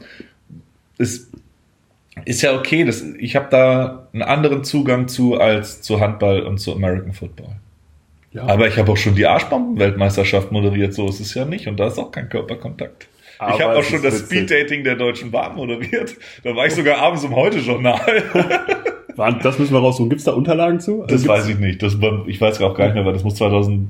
[0.96, 1.30] es
[2.24, 2.84] ist ja okay.
[2.84, 7.56] Das, ich habe da einen anderen Zugang zu als zu Handball und zu American Football.
[8.32, 8.44] Ja.
[8.44, 11.66] Aber ich habe auch schon die Arschbomben-Weltmeisterschaft moderiert, so ist es ja nicht.
[11.66, 13.08] Und da ist auch kein Körperkontakt.
[13.38, 16.16] Aber ich habe auch schon das Speeddating der Deutschen Bahn moderiert.
[16.42, 18.22] Da war ich sogar abends im Heute-Journal.
[19.42, 20.08] das müssen wir raussuchen.
[20.08, 21.02] Gibt es da Unterlagen zu?
[21.02, 21.82] Also das weiß ich nicht.
[21.82, 23.88] Das, ich weiß auch gar nicht mehr, weil das muss 2006,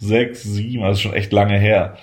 [0.00, 1.96] 2007, also schon echt lange her.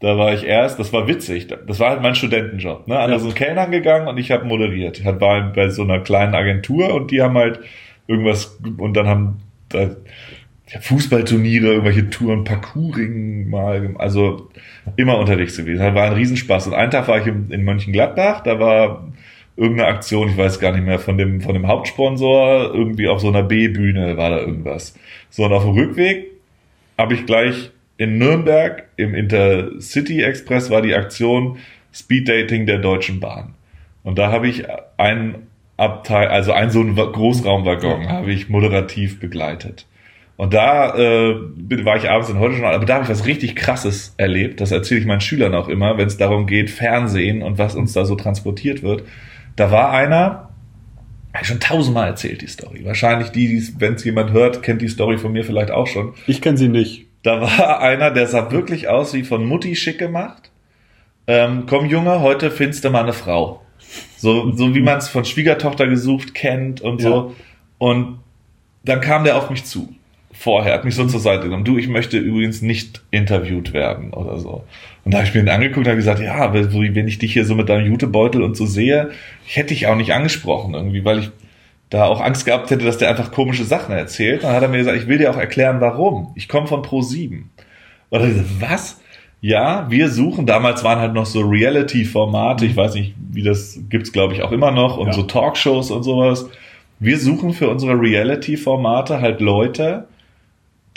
[0.00, 1.48] Da war ich erst, das war witzig.
[1.48, 2.86] Das war halt mein Studentenjob.
[2.86, 2.98] Ne?
[2.98, 3.18] Alle ja.
[3.18, 4.98] sind Kellnern gegangen und ich habe moderiert.
[4.98, 7.60] Ich war bei so einer kleinen Agentur und die haben halt
[8.06, 9.38] irgendwas und dann haben
[9.68, 9.90] da,
[10.80, 14.50] Fußballturniere, irgendwelche Touren, Parkouring mal, also
[14.96, 15.78] immer unterwegs gewesen.
[15.78, 16.66] Das war ein Riesenspaß.
[16.66, 19.06] Und einen Tag war ich in, in Mönchengladbach, da war
[19.56, 23.28] irgendeine Aktion, ich weiß gar nicht mehr, von dem, von dem Hauptsponsor, irgendwie auf so
[23.28, 24.94] einer B-Bühne war da irgendwas.
[25.30, 26.26] So, und auf dem Rückweg
[26.98, 31.58] habe ich gleich in Nürnberg im Intercity Express war die Aktion
[31.92, 33.54] Speed Dating der Deutschen Bahn.
[34.02, 34.64] Und da habe ich
[34.98, 35.46] einen
[35.78, 39.86] Abteil, also einen so einen Großraumwaggon, habe ich moderativ begleitet.
[40.36, 41.34] Und da äh,
[41.84, 44.60] war ich abends in heute schon, aber da habe ich was richtig krasses erlebt.
[44.60, 47.94] Das erzähle ich meinen Schülern auch immer, wenn es darum geht, Fernsehen und was uns
[47.94, 49.04] da so transportiert wird.
[49.56, 50.50] Da war einer,
[51.32, 52.84] habe ich schon tausendmal erzählt, die Story.
[52.84, 56.14] Wahrscheinlich die, wenn es jemand hört, kennt die Story von mir vielleicht auch schon.
[56.26, 57.06] Ich kenne sie nicht.
[57.22, 60.50] Da war einer, der sah wirklich aus wie von Mutti schick gemacht.
[61.26, 63.62] Ähm, komm Junge, heute findest du mal eine Frau.
[64.16, 67.08] So, so wie man es von Schwiegertochter gesucht kennt und ja.
[67.08, 67.34] so.
[67.78, 68.20] Und
[68.84, 69.94] dann kam der auf mich zu
[70.38, 71.64] vorher, hat mich so zur Seite genommen.
[71.64, 74.64] Du, ich möchte übrigens nicht interviewt werden oder so.
[75.04, 77.44] Und da habe ich mir den angeguckt und habe gesagt, ja, wenn ich dich hier
[77.44, 79.10] so mit deinem Jutebeutel und so sehe,
[79.46, 81.30] ich hätte dich auch nicht angesprochen irgendwie, weil ich
[81.90, 84.42] da auch Angst gehabt hätte, dass der einfach komische Sachen erzählt.
[84.44, 86.32] Dann hat er mir gesagt, ich will dir auch erklären, warum.
[86.34, 87.44] Ich komme von Pro7.
[88.10, 89.00] Und ich gesagt, was?
[89.40, 94.10] Ja, wir suchen, damals waren halt noch so Reality-Formate, ich weiß nicht, wie das gibt's
[94.10, 95.12] glaube ich auch immer noch und ja.
[95.12, 96.48] so Talkshows und sowas.
[96.98, 100.08] Wir suchen für unsere Reality-Formate halt Leute,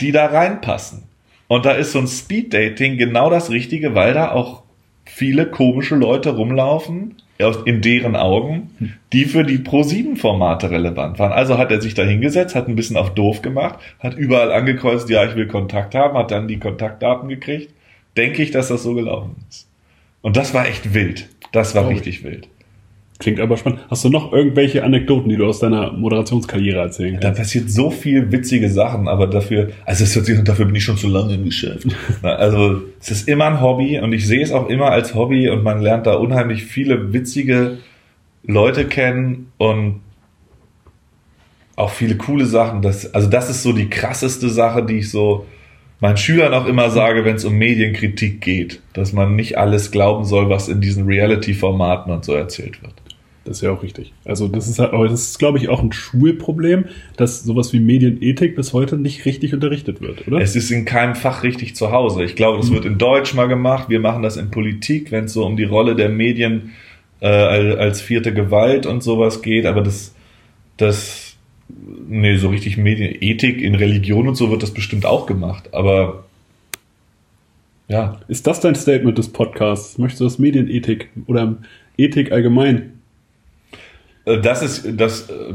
[0.00, 1.04] die da reinpassen.
[1.48, 4.62] Und da ist so ein Speed-Dating genau das Richtige, weil da auch
[5.04, 7.16] viele komische Leute rumlaufen,
[7.64, 8.70] in deren Augen,
[9.12, 11.32] die für die Pro-7-Formate relevant waren.
[11.32, 15.08] Also hat er sich da hingesetzt, hat ein bisschen auf doof gemacht, hat überall angekreuzt,
[15.08, 17.72] ja, ich will Kontakt haben, hat dann die Kontaktdaten gekriegt.
[18.16, 19.66] Denke ich, dass das so gelaufen ist.
[20.20, 21.28] Und das war echt wild.
[21.52, 22.48] Das war richtig wild.
[23.20, 23.80] Klingt aber spannend.
[23.90, 27.24] Hast du noch irgendwelche Anekdoten, die du aus deiner Moderationskarriere erzählen kannst?
[27.24, 30.84] Da passiert so viel witzige Sachen, aber dafür, also es hört sich, dafür bin ich
[30.84, 31.86] schon zu lange im Geschäft.
[32.22, 35.62] also es ist immer ein Hobby und ich sehe es auch immer als Hobby und
[35.62, 37.76] man lernt da unheimlich viele witzige
[38.42, 40.00] Leute kennen und
[41.76, 42.80] auch viele coole Sachen.
[42.80, 45.44] Das, also das ist so die krasseste Sache, die ich so
[46.00, 50.24] meinen Schülern auch immer sage, wenn es um Medienkritik geht, dass man nicht alles glauben
[50.24, 52.94] soll, was in diesen Reality-Formaten und so erzählt wird.
[53.50, 54.12] Das ist ja auch richtig.
[54.24, 56.84] Also das ist aber das ist, glaube ich, auch ein Schulproblem,
[57.16, 60.40] dass sowas wie Medienethik bis heute nicht richtig unterrichtet wird, oder?
[60.40, 62.22] Es ist in keinem Fach richtig zu Hause.
[62.22, 62.74] Ich glaube, das mhm.
[62.74, 63.88] wird in Deutsch mal gemacht.
[63.88, 66.70] Wir machen das in Politik, wenn es so um die Rolle der Medien
[67.18, 69.66] äh, als vierte Gewalt und sowas geht.
[69.66, 70.14] Aber das,
[70.76, 71.36] das,
[72.06, 75.70] nee, so richtig Medienethik in Religion und so wird das bestimmt auch gemacht.
[75.74, 76.22] Aber
[77.88, 78.20] ja.
[78.28, 79.98] Ist das dein Statement des Podcasts?
[79.98, 81.56] Möchtest du das Medienethik oder
[81.96, 82.99] Ethik allgemein
[84.24, 85.28] das ist das.
[85.30, 85.54] Äh,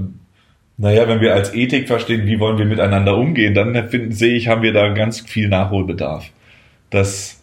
[0.77, 4.49] naja, wenn wir als Ethik verstehen, wie wollen wir miteinander umgehen, dann finden, sehe ich,
[4.49, 6.25] haben wir da ganz viel Nachholbedarf.
[6.89, 7.41] Dass,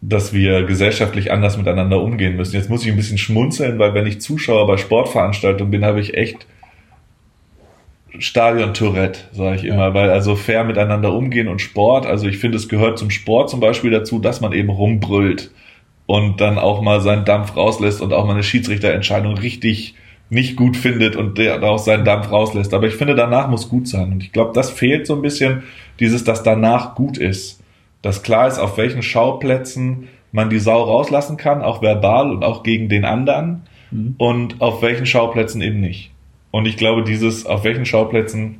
[0.00, 2.54] dass wir gesellschaftlich anders miteinander umgehen müssen.
[2.54, 6.14] Jetzt muss ich ein bisschen schmunzeln, weil wenn ich Zuschauer bei Sportveranstaltungen bin, habe ich
[6.14, 6.46] echt
[8.18, 12.68] Stadion-Tourette, sage ich immer, weil also fair miteinander umgehen und Sport, also ich finde, es
[12.68, 15.50] gehört zum Sport zum Beispiel dazu, dass man eben rumbrüllt
[16.06, 19.94] und dann auch mal seinen Dampf rauslässt und auch mal eine Schiedsrichterentscheidung richtig
[20.32, 22.72] nicht gut findet und der auch seinen Dampf rauslässt.
[22.72, 24.12] Aber ich finde, danach muss gut sein.
[24.12, 25.62] Und ich glaube, das fehlt so ein bisschen,
[26.00, 27.60] dieses, dass danach gut ist.
[28.00, 32.62] Dass klar ist, auf welchen Schauplätzen man die Sau rauslassen kann, auch verbal und auch
[32.62, 33.62] gegen den anderen.
[33.90, 34.14] Mhm.
[34.16, 36.12] Und auf welchen Schauplätzen eben nicht.
[36.50, 38.58] Und ich glaube, dieses, auf welchen Schauplätzen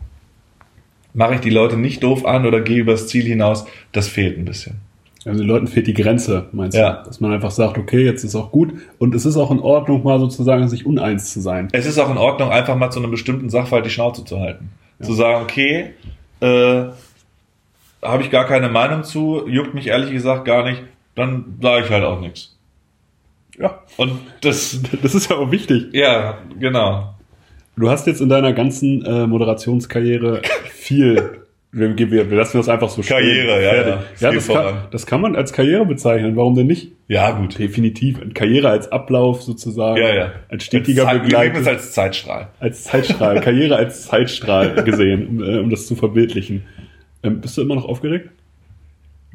[1.15, 4.45] mache ich die Leute nicht doof an oder gehe übers Ziel hinaus, das fehlt ein
[4.45, 4.77] bisschen.
[5.25, 6.95] Also den Leuten fehlt die Grenze, meinst ja.
[6.95, 7.05] du?
[7.05, 8.73] Dass man einfach sagt, okay, jetzt ist auch gut.
[8.99, 11.69] Und es ist auch in Ordnung, mal sozusagen sich uneins zu sein.
[11.73, 14.71] Es ist auch in Ordnung, einfach mal zu einem bestimmten Sachverhalt die Schnauze zu halten.
[14.99, 15.07] Ja.
[15.07, 15.91] Zu sagen, okay,
[16.41, 16.85] äh,
[18.03, 20.83] habe ich gar keine Meinung zu, juckt mich ehrlich gesagt gar nicht,
[21.15, 22.57] dann sage ich halt auch nichts.
[23.59, 23.81] Ja.
[23.97, 25.93] Und das, Das ist ja auch wichtig.
[25.93, 27.15] ja, genau.
[27.77, 31.42] Du hast jetzt in deiner ganzen äh, Moderationskarriere viel.
[31.75, 33.17] Wir, wir, wir lassen das einfach so stehen.
[33.17, 33.95] Karriere, ja, Fertig.
[34.21, 34.29] ja.
[34.29, 36.37] Ja das, kann, das kann man als Karriere bezeichnen.
[36.37, 36.93] Warum denn nicht?
[37.09, 37.59] Ja, gut.
[37.59, 38.21] Definitiv.
[38.35, 39.97] Karriere als Ablauf sozusagen.
[39.97, 40.33] Ja, ja.
[40.51, 41.71] Als stetiger Wir es Begleiter.
[41.71, 42.49] als Zeitstrahl.
[42.61, 43.41] Als Zeitstrahl.
[43.43, 46.65] Karriere als Zeitstrahl gesehen, um, äh, um das zu verbildlichen.
[47.23, 48.29] Ähm, bist du immer noch aufgeregt?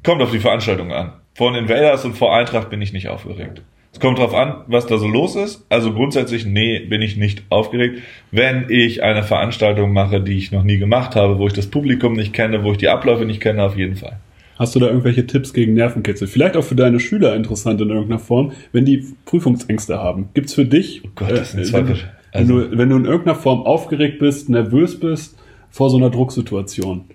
[0.03, 1.13] Kommt auf die Veranstaltung an.
[1.33, 3.63] Vor den Invaders und vor Eintracht bin ich nicht aufgeregt.
[3.97, 5.65] Es kommt drauf an, was da so los ist.
[5.69, 8.03] Also grundsätzlich, nee, bin ich nicht aufgeregt.
[8.29, 12.13] Wenn ich eine Veranstaltung mache, die ich noch nie gemacht habe, wo ich das Publikum
[12.13, 14.19] nicht kenne, wo ich die Abläufe nicht kenne, auf jeden Fall.
[14.59, 16.27] Hast du da irgendwelche Tipps gegen Nervenkitzel?
[16.27, 20.29] Vielleicht auch für deine Schüler interessant in irgendeiner Form, wenn die Prüfungsängste haben.
[20.35, 22.77] Gibt's für dich, äh, Oh Gott, das sind zwei wenn, du, Ver- wenn, also- du,
[22.77, 25.39] wenn du in irgendeiner Form aufgeregt bist, nervös bist
[25.71, 27.05] vor so einer Drucksituation?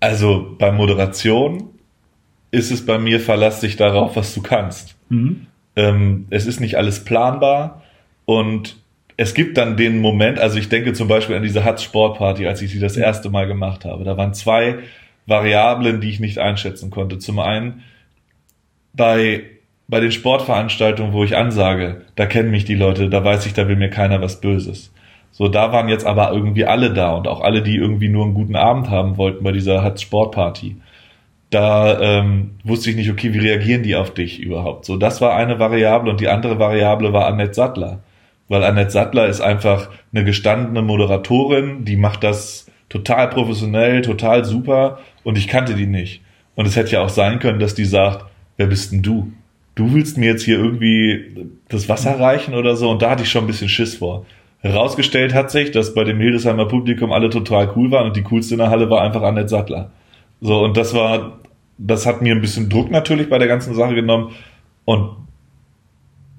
[0.00, 1.64] Also bei Moderation
[2.50, 4.96] ist es bei mir, verlass dich darauf, was du kannst.
[5.08, 5.46] Mhm.
[5.76, 7.82] Ähm, es ist nicht alles planbar
[8.24, 8.76] und
[9.16, 12.62] es gibt dann den Moment, also ich denke zum Beispiel an diese Hatz Sportparty, als
[12.62, 14.04] ich sie das erste Mal gemacht habe.
[14.04, 14.78] Da waren zwei
[15.26, 17.18] Variablen, die ich nicht einschätzen konnte.
[17.18, 17.82] Zum einen
[18.94, 19.44] bei,
[19.88, 23.68] bei den Sportveranstaltungen, wo ich ansage, da kennen mich die Leute, da weiß ich, da
[23.68, 24.92] will mir keiner was Böses.
[25.30, 28.34] So, da waren jetzt aber irgendwie alle da und auch alle, die irgendwie nur einen
[28.34, 30.76] guten Abend haben wollten bei dieser Hatz Sportparty
[31.52, 34.86] da ähm, wusste ich nicht, okay, wie reagieren die auf dich überhaupt?
[34.86, 38.00] So, das war eine Variable und die andere Variable war Annette Sattler.
[38.48, 44.98] Weil Annette Sattler ist einfach eine gestandene Moderatorin, die macht das total professionell, total super
[45.24, 46.22] und ich kannte die nicht.
[46.54, 48.24] Und es hätte ja auch sein können, dass die sagt,
[48.56, 49.30] wer bist denn du?
[49.74, 53.30] Du willst mir jetzt hier irgendwie das Wasser reichen oder so und da hatte ich
[53.30, 54.24] schon ein bisschen Schiss vor.
[54.60, 58.54] Herausgestellt hat sich, dass bei dem Hildesheimer Publikum alle total cool waren und die coolste
[58.54, 59.90] in der Halle war einfach Annette Sattler.
[60.40, 61.40] So, und das war,
[61.86, 64.32] das hat mir ein bisschen Druck natürlich bei der ganzen Sache genommen.
[64.84, 65.16] Und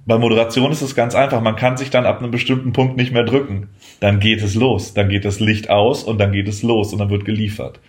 [0.05, 1.41] bei Moderation ist es ganz einfach.
[1.41, 3.69] Man kann sich dann ab einem bestimmten Punkt nicht mehr drücken.
[3.99, 4.93] Dann geht es los.
[4.93, 7.79] Dann geht das Licht aus und dann geht es los und dann wird geliefert.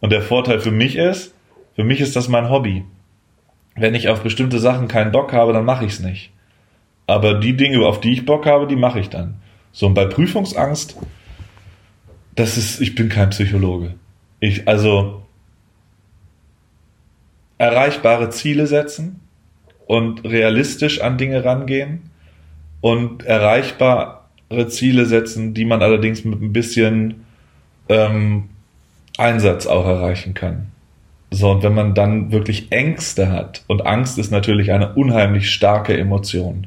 [0.00, 1.34] Und der Vorteil für mich ist,
[1.74, 2.84] für mich ist das mein Hobby.
[3.74, 6.30] Wenn ich auf bestimmte Sachen keinen Bock habe, dann mache ich es nicht.
[7.06, 9.36] Aber die Dinge, auf die ich Bock habe, die mache ich dann.
[9.72, 10.96] So, und bei Prüfungsangst,
[12.34, 13.94] das ist, ich bin kein Psychologe.
[14.40, 15.25] Ich, also,
[17.58, 19.20] erreichbare Ziele setzen
[19.86, 22.10] und realistisch an Dinge rangehen
[22.80, 24.18] und erreichbare
[24.68, 27.24] Ziele setzen, die man allerdings mit ein bisschen
[27.88, 28.44] ähm,
[29.18, 30.66] Einsatz auch erreichen kann.
[31.30, 35.96] So, und wenn man dann wirklich Ängste hat, und Angst ist natürlich eine unheimlich starke
[35.96, 36.66] Emotion,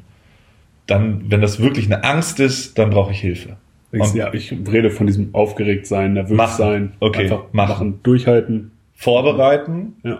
[0.85, 3.57] dann, wenn das wirklich eine Angst ist, dann brauche ich Hilfe.
[3.91, 6.57] Und ja, ich rede von diesem aufgeregt sein, nervös Machen.
[6.57, 7.69] sein, Okay, einfach machen.
[7.69, 8.71] machen, durchhalten.
[8.95, 10.19] vorbereiten, Ja.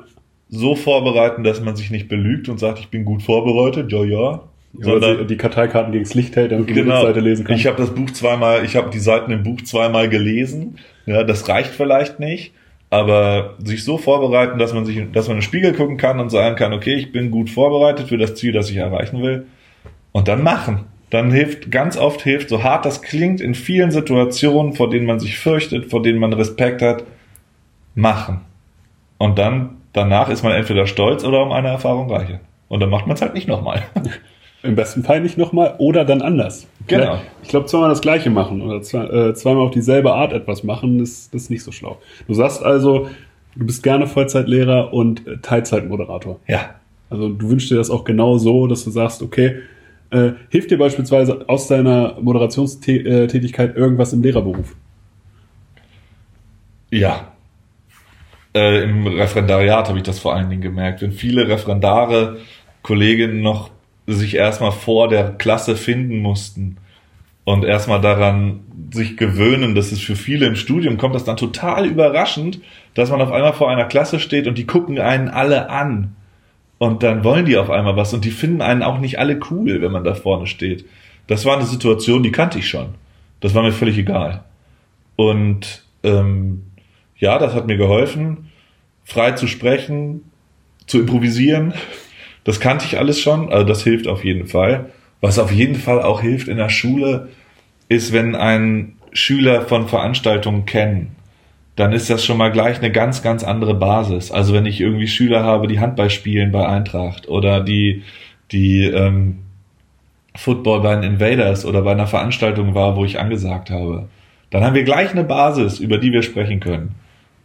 [0.49, 4.41] So vorbereiten, dass man sich nicht belügt und sagt, ich bin gut vorbereitet, ja, ja.
[4.77, 7.01] Sondern die Karteikarten gegens Licht hält, damit du die Genau.
[7.01, 7.59] Seite lesen kannst.
[7.59, 10.77] Ich habe das Buch zweimal, ich habe die Seiten im Buch zweimal gelesen.
[11.07, 12.53] Ja, das reicht vielleicht nicht,
[12.91, 16.29] aber sich so vorbereiten, dass man sich, dass man in den Spiegel gucken kann und
[16.29, 19.47] sagen kann, okay, ich bin gut vorbereitet für das Ziel, das ich erreichen will,
[20.12, 20.85] und dann machen.
[21.09, 25.19] Dann hilft, ganz oft hilft, so hart das klingt, in vielen Situationen, vor denen man
[25.19, 27.03] sich fürchtet, vor denen man Respekt hat,
[27.95, 28.41] machen.
[29.17, 32.39] Und dann, danach ist man entweder stolz oder um eine Erfahrung reicher.
[32.67, 33.83] Und dann macht man es halt nicht nochmal.
[34.63, 36.67] Im besten Fall nicht nochmal oder dann anders.
[36.88, 37.03] Genau.
[37.03, 40.63] Vielleicht- Ich glaube, zweimal das Gleiche machen oder zwei, äh, zweimal auf dieselbe Art etwas
[40.63, 41.97] machen, ist, das ist nicht so schlau.
[42.27, 43.07] Du sagst also,
[43.55, 46.39] du bist gerne Vollzeitlehrer und äh, Teilzeitmoderator.
[46.47, 46.75] Ja.
[47.09, 49.59] Also du wünschst dir das auch genau so, dass du sagst, okay,
[50.12, 54.75] äh, hilft dir beispielsweise aus deiner Moderationstätigkeit irgendwas im Lehrerberuf?
[56.91, 57.29] Ja.
[58.53, 61.01] Äh, Im Referendariat habe ich das vor allen Dingen gemerkt.
[61.01, 62.38] Wenn viele Referendare,
[62.81, 63.69] Kolleginnen noch
[64.07, 66.77] sich erstmal vor der Klasse finden mussten
[67.43, 71.85] und erstmal daran sich gewöhnen, dass es für viele im Studium kommt, das dann total
[71.85, 72.59] überraschend,
[72.95, 76.15] dass man auf einmal vor einer Klasse steht und die gucken einen alle an.
[76.79, 79.81] Und dann wollen die auf einmal was und die finden einen auch nicht alle cool,
[79.81, 80.85] wenn man da vorne steht.
[81.27, 82.95] Das war eine Situation, die kannte ich schon.
[83.41, 84.43] Das war mir völlig egal.
[85.15, 86.63] Und ähm,
[87.19, 88.49] ja, das hat mir geholfen,
[89.03, 90.32] frei zu sprechen,
[90.88, 91.73] zu improvisieren.
[92.43, 94.89] Das kannte ich alles schon, also das hilft auf jeden Fall.
[95.21, 97.29] Was auf jeden Fall auch hilft in der Schule,
[97.89, 101.15] ist, wenn ein Schüler von Veranstaltungen kennen,
[101.75, 104.32] dann ist das schon mal gleich eine ganz, ganz andere Basis.
[104.32, 108.03] Also wenn ich irgendwie Schüler habe, die Handball spielen bei Eintracht oder die,
[108.51, 109.39] die ähm,
[110.36, 114.10] Football bei den Invaders oder bei einer Veranstaltung war, wo ich angesagt habe,
[114.49, 116.95] dann haben wir gleich eine Basis, über die wir sprechen können.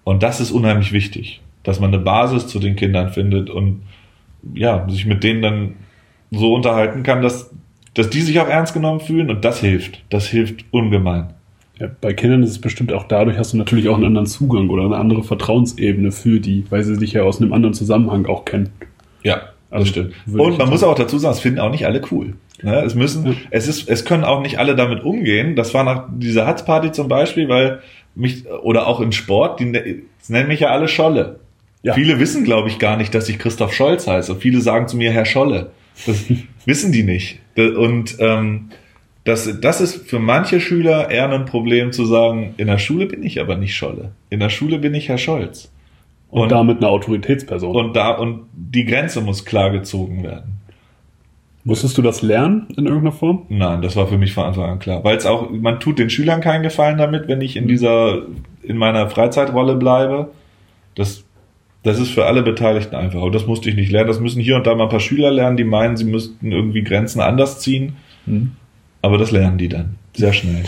[0.04, 3.82] Und das ist unheimlich wichtig, dass man eine Basis zu den Kindern findet und
[4.54, 5.74] ja, sich mit denen dann
[6.30, 7.50] so unterhalten kann, dass,
[7.94, 10.04] dass die sich auch ernst genommen fühlen und das hilft.
[10.10, 11.28] Das hilft ungemein.
[11.80, 14.68] Ja, bei Kindern ist es bestimmt auch dadurch, hast du natürlich auch einen anderen Zugang
[14.68, 18.44] oder eine andere Vertrauensebene für die, weil sie dich ja aus einem anderen Zusammenhang auch
[18.44, 18.68] kennen.
[19.24, 19.40] Ja,
[19.70, 20.14] Also, das stimmt.
[20.38, 20.92] Und man muss sagen.
[20.92, 22.34] auch dazu sagen, es finden auch nicht alle cool.
[22.62, 22.76] Ne?
[22.82, 23.32] Es müssen, Ja.
[23.50, 25.56] es ist, es können auch nicht alle damit umgehen.
[25.56, 27.80] Das war nach dieser Hatzparty zum Beispiel, weil
[28.14, 31.40] mich, oder auch im Sport, die ne- nennen mich ja alle Scholle.
[31.82, 31.94] Ja.
[31.94, 34.36] Viele wissen, glaube ich, gar nicht, dass ich Christoph Scholz heiße.
[34.36, 35.70] Viele sagen zu mir Herr Scholle.
[36.06, 36.24] Das
[36.64, 37.40] wissen die nicht.
[37.56, 38.70] Und ähm,
[39.24, 43.22] das, das ist für manche Schüler eher ein Problem zu sagen, in der Schule bin
[43.22, 44.12] ich aber nicht Scholle.
[44.30, 45.70] In der Schule bin ich Herr Scholz.
[46.30, 47.76] Und, damit eine Autoritätsperson.
[47.76, 50.53] und da und die Grenze muss klar gezogen werden.
[51.66, 53.46] Musstest du das lernen in irgendeiner Form?
[53.48, 55.02] Nein, das war für mich von Anfang an klar.
[55.02, 58.22] Weil es auch, man tut den Schülern keinen Gefallen damit, wenn ich in dieser,
[58.62, 60.28] in meiner Freizeitrolle bleibe.
[60.94, 61.24] Das,
[61.82, 63.22] das ist für alle Beteiligten einfach.
[63.22, 64.08] Und das musste ich nicht lernen.
[64.08, 66.82] Das müssen hier und da mal ein paar Schüler lernen, die meinen, sie müssten irgendwie
[66.82, 67.96] Grenzen anders ziehen.
[69.00, 69.96] Aber das lernen die dann.
[70.14, 70.64] Sehr schnell.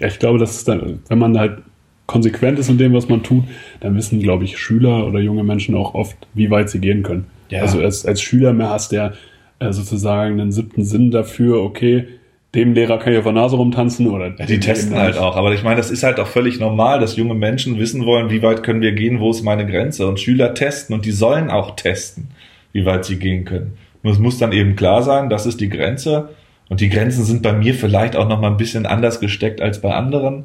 [0.00, 1.58] Ja, ich glaube, das ist dann, wenn man halt
[2.06, 3.44] konsequent ist in dem, was man tut,
[3.78, 7.26] dann wissen, glaube ich, Schüler oder junge Menschen auch oft, wie weit sie gehen können.
[7.50, 7.62] Ja.
[7.62, 9.12] Also als, als Schüler mehr hast du ja
[9.60, 12.08] äh, sozusagen einen siebten Sinn dafür, okay,
[12.54, 15.36] dem Lehrer kann ich auf der Nase rumtanzen oder Ja, die testen halt auch.
[15.36, 18.42] Aber ich meine, das ist halt auch völlig normal, dass junge Menschen wissen wollen, wie
[18.42, 20.08] weit können wir gehen, wo ist meine Grenze.
[20.08, 22.28] Und Schüler testen und die sollen auch testen,
[22.72, 23.78] wie weit sie gehen können.
[24.02, 26.30] Nur es muss dann eben klar sein, das ist die Grenze.
[26.68, 29.80] Und die Grenzen sind bei mir vielleicht auch noch mal ein bisschen anders gesteckt als
[29.80, 30.44] bei anderen.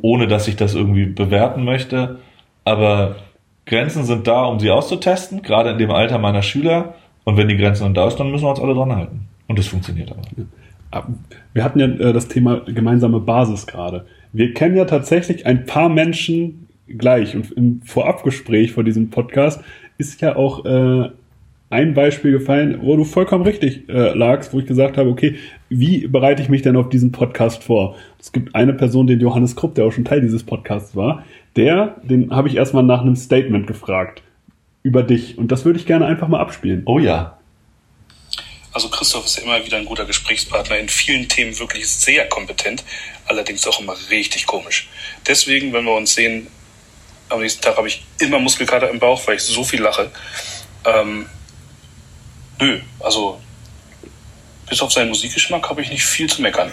[0.00, 2.18] Ohne dass ich das irgendwie bewerten möchte.
[2.64, 3.16] Aber
[3.66, 6.94] Grenzen sind da, um sie auszutesten, gerade in dem Alter meiner Schüler.
[7.24, 9.20] Und wenn die Grenze dann da ist, dann müssen wir uns alle dran halten.
[9.48, 10.22] Und das funktioniert aber.
[10.90, 11.06] Ah,
[11.52, 14.06] Wir hatten ja äh, das Thema gemeinsame Basis gerade.
[14.32, 19.62] Wir kennen ja tatsächlich ein paar Menschen gleich und im Vorabgespräch vor diesem Podcast
[19.96, 21.08] ist ja auch äh,
[21.70, 25.36] ein Beispiel gefallen, wo du vollkommen richtig äh, lagst, wo ich gesagt habe, okay,
[25.68, 27.96] wie bereite ich mich denn auf diesen Podcast vor?
[28.20, 31.24] Es gibt eine Person, den Johannes Krupp, der auch schon Teil dieses Podcasts war,
[31.56, 34.22] der, den habe ich erstmal nach einem Statement gefragt
[34.84, 36.82] über dich und das würde ich gerne einfach mal abspielen.
[36.84, 37.38] Oh ja.
[38.72, 42.84] Also Christoph ist ja immer wieder ein guter Gesprächspartner, in vielen Themen wirklich sehr kompetent,
[43.26, 44.88] allerdings auch immer richtig komisch.
[45.26, 46.48] Deswegen, wenn wir uns sehen,
[47.30, 50.10] am nächsten Tag habe ich immer Muskelkater im Bauch, weil ich so viel lache.
[50.84, 51.26] Ähm,
[52.60, 53.40] nö, also
[54.68, 56.70] bis auf seinen Musikgeschmack habe ich nicht viel zu meckern.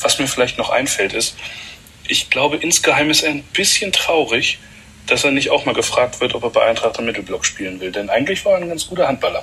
[0.00, 1.36] Was mir vielleicht noch einfällt ist,
[2.06, 4.58] ich glaube insgeheim ist er ein bisschen traurig,
[5.10, 7.92] dass er nicht auch mal gefragt wird, ob er bei Eintracht am Mittelblock spielen will.
[7.92, 9.42] Denn eigentlich war er ein ganz guter Handballer.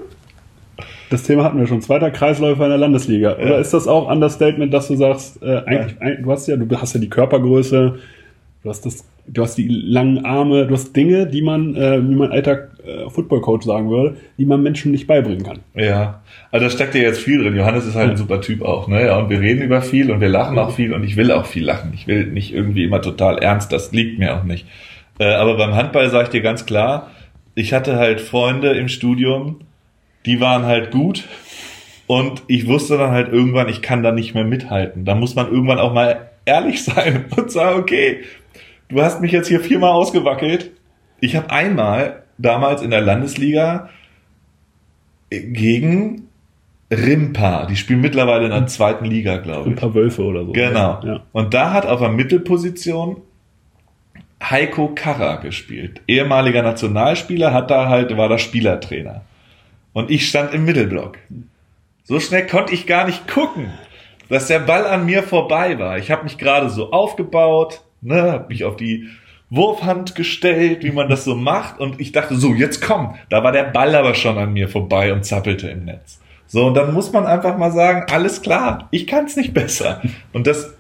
[1.11, 1.83] Das Thema hatten wir schon.
[1.83, 3.35] Zweiter Kreisläufer in der Landesliga.
[3.37, 3.59] Oder Ja.
[3.59, 6.95] ist das auch Understatement, dass du sagst, äh, eigentlich, ein, du hast ja, du hast
[6.95, 7.99] ja die Körpergröße,
[8.63, 12.15] du hast das, du hast die langen Arme, du hast Dinge, die man, äh, wie
[12.15, 15.61] mein alter äh, Footballcoach sagen würde, die man Menschen nicht beibringen kann.
[15.75, 17.57] Ja, also da steckt ja jetzt viel drin.
[17.57, 19.07] Johannes ist halt ein super Typ auch, ne?
[19.07, 21.47] Ja, und wir reden über viel und wir lachen auch viel und ich will auch
[21.47, 21.93] viel lachen.
[21.95, 24.67] Ich will nicht irgendwie immer total ernst, das liegt mir auch nicht.
[25.19, 27.11] Äh, aber beim Handball sage ich dir ganz klar,
[27.55, 29.61] ich hatte halt Freunde im Studium,
[30.27, 31.25] die waren halt gut
[32.07, 35.05] und ich wusste dann halt irgendwann, ich kann da nicht mehr mithalten.
[35.05, 38.21] Da muss man irgendwann auch mal ehrlich sein und sagen, okay,
[38.93, 40.71] du hast mich jetzt hier viermal ausgewackelt.
[41.21, 43.89] Ich habe einmal damals in der Landesliga
[45.31, 46.29] gegen
[46.91, 47.67] Rimpa.
[47.67, 49.81] Die spielen mittlerweile in der zweiten Liga, glaube Ein ich.
[49.81, 50.53] paar Wölfe oder so.
[50.53, 51.01] Genau.
[51.05, 51.21] Ja.
[51.33, 53.17] Und da hat auf der Mittelposition
[54.43, 56.03] Heiko Karrer gespielt.
[56.07, 59.23] Ehemaliger Nationalspieler, hat da halt, war da Spielertrainer.
[59.93, 61.19] Und ich stand im Mittelblock.
[62.05, 63.71] So schnell konnte ich gar nicht gucken,
[64.29, 65.99] dass der Ball an mir vorbei war.
[65.99, 69.09] Ich habe mich gerade so aufgebaut, ne, habe mich auf die
[69.51, 71.81] Wurfhand gestellt, wie man das so macht.
[71.81, 73.15] Und ich dachte, so, jetzt komm.
[73.29, 76.21] Da war der Ball aber schon an mir vorbei und zappelte im Netz.
[76.47, 80.03] So, und dann muss man einfach mal sagen, alles klar, ich kann es nicht besser.
[80.33, 80.75] Und das,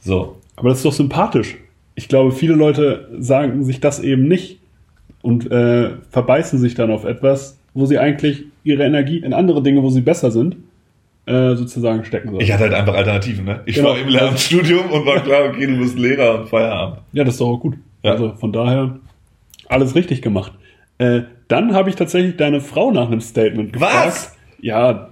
[0.00, 1.56] so, Aber das ist doch sympathisch.
[1.94, 4.58] Ich glaube, viele Leute sagen sich das eben nicht
[5.22, 9.82] und äh, verbeißen sich dann auf etwas, wo sie eigentlich ihre Energie in andere Dinge,
[9.82, 10.56] wo sie besser sind,
[11.26, 12.40] äh, sozusagen stecken sollen.
[12.42, 13.60] ich hatte halt einfach Alternativen, ne?
[13.66, 13.90] Ich Genau.
[13.90, 16.98] war im Lehramtsstudium und war klar, okay, du bist Lehrer und Feierabend.
[17.12, 17.76] Ja, das ist doch auch gut.
[18.02, 18.12] Ja.
[18.12, 18.98] Also von daher
[19.68, 20.52] alles richtig gemacht.
[20.98, 24.06] Äh, dann habe ich tatsächlich deine Frau nach einem Statement gefragt.
[24.06, 24.36] Was?
[24.60, 25.10] Ja,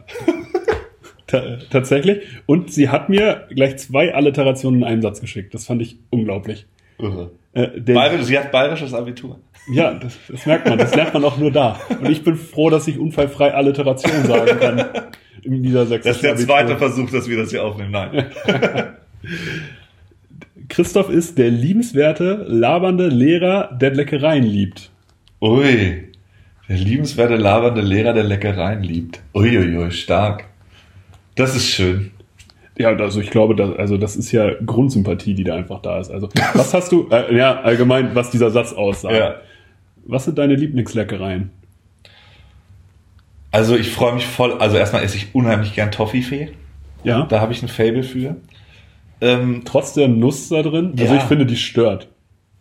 [1.27, 2.23] ta tatsächlich.
[2.47, 5.55] Und sie hat mir gleich zwei Alliterationen in einen Satz geschickt.
[5.55, 6.67] Das fand ich unglaublich.
[6.99, 7.31] Irre.
[7.55, 9.39] Äh, der, Bayerisch, sie hat bayerisches Abitur.
[9.73, 10.79] ja, das, das merkt man.
[10.79, 11.79] Das lernt man auch nur da.
[11.89, 14.85] Und ich bin froh, dass ich unfallfrei Alliteration sagen kann.
[15.43, 16.47] In dieser Das ist der Abitur.
[16.47, 17.91] zweite Versuch, dass wir das hier aufnehmen.
[17.91, 18.27] Nein.
[20.69, 24.91] Christoph ist der liebenswerte, labernde Lehrer, der Leckereien liebt.
[25.41, 26.09] Ui.
[26.69, 29.21] Der liebenswerte, labernde Lehrer, der Leckereien liebt.
[29.35, 30.45] Uiuiui, stark.
[31.35, 32.12] Das ist schön.
[32.79, 36.11] Ja, also ich glaube, das, also das ist ja Grundsympathie, die da einfach da ist.
[36.11, 39.15] Also was hast du, äh, ja, allgemein, was dieser Satz aussagt.
[39.17, 39.35] Ja.
[40.05, 41.51] Was sind deine Lieblingsleckereien?
[43.51, 44.55] Also ich freue mich voll.
[44.55, 46.49] Also erstmal esse ich unheimlich gern Toffifee.
[47.05, 47.27] Ja.
[47.27, 48.37] Da habe ich ein Fable für.
[49.21, 51.21] Ähm, Trotz der Nuss da drin, also Ja.
[51.21, 52.09] ich finde, die stört.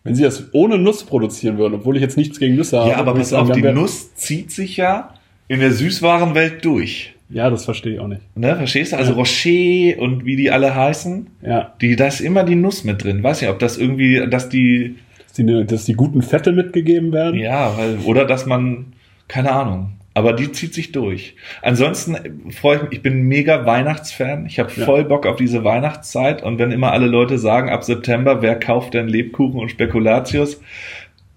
[0.03, 2.89] Wenn sie das ohne Nuss produzieren würden, obwohl ich jetzt nichts gegen Nüsse habe.
[2.91, 5.13] ja, aber pass auf, die Nuss zieht sich ja
[5.47, 7.13] in der Süßwarenwelt durch.
[7.31, 8.21] Ja, das verstehe ich auch nicht.
[8.35, 8.97] Ne, verstehst du?
[8.97, 9.17] Also Ja.
[9.17, 13.23] Rocher und wie die alle heißen, Ja, die, da ist immer die Nuss mit drin.
[13.23, 14.95] Weiß nicht, ob das irgendwie, dass die,
[15.27, 17.39] dass die, dass die guten Fette mitgegeben werden.
[17.39, 18.93] ja, weil, oder dass man,
[19.27, 19.93] keine Ahnung.
[20.13, 21.35] Aber die zieht sich durch.
[21.61, 22.17] Ansonsten
[22.51, 24.45] freue ich mich, ich bin mega Weihnachtsfan.
[24.45, 24.83] Ich habe Ja.
[24.83, 26.43] voll Bock auf diese Weihnachtszeit.
[26.43, 30.61] Und wenn immer alle Leute sagen, ab September, wer kauft denn Lebkuchen und Spekulatius?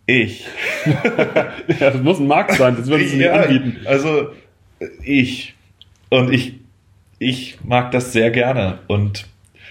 [0.06, 0.44] Ich.
[1.80, 3.76] Ja, das muss ein Markt sein, das würden sie nicht Ja, anbieten.
[3.86, 4.28] Also
[5.04, 5.54] ich.
[6.10, 6.54] Und ich,
[7.18, 8.78] ich mag das sehr gerne.
[8.86, 9.26] Und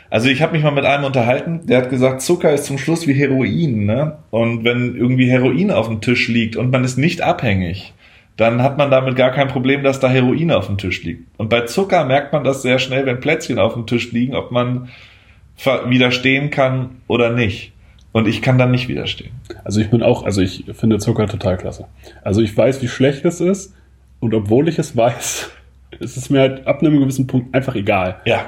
[0.10, 3.08] also ich habe mich mal mit einem unterhalten, der hat gesagt, Zucker ist zum Schluss
[3.08, 3.86] wie Heroin.
[3.86, 4.18] Ne?
[4.30, 7.94] Und wenn irgendwie Heroin auf dem Tisch liegt und man ist nicht abhängig,
[8.38, 11.28] dann hat man damit gar kein Problem, dass da Heroin auf dem Tisch liegt.
[11.38, 14.52] Und bei Zucker merkt man das sehr schnell, wenn Plätzchen auf dem Tisch liegen, ob
[14.52, 14.90] man
[15.88, 17.74] widerstehen kann oder nicht.
[18.12, 19.32] Und ich kann dann nicht widerstehen.
[19.64, 21.88] Also ich bin auch, also ich finde Zucker total klasse.
[22.24, 23.74] Also ich weiß, wie schlecht es ist
[24.20, 25.50] und obwohl ich es weiß,
[26.00, 28.18] ist es mir halt ab einem gewissen Punkt einfach egal.
[28.26, 28.46] Ja.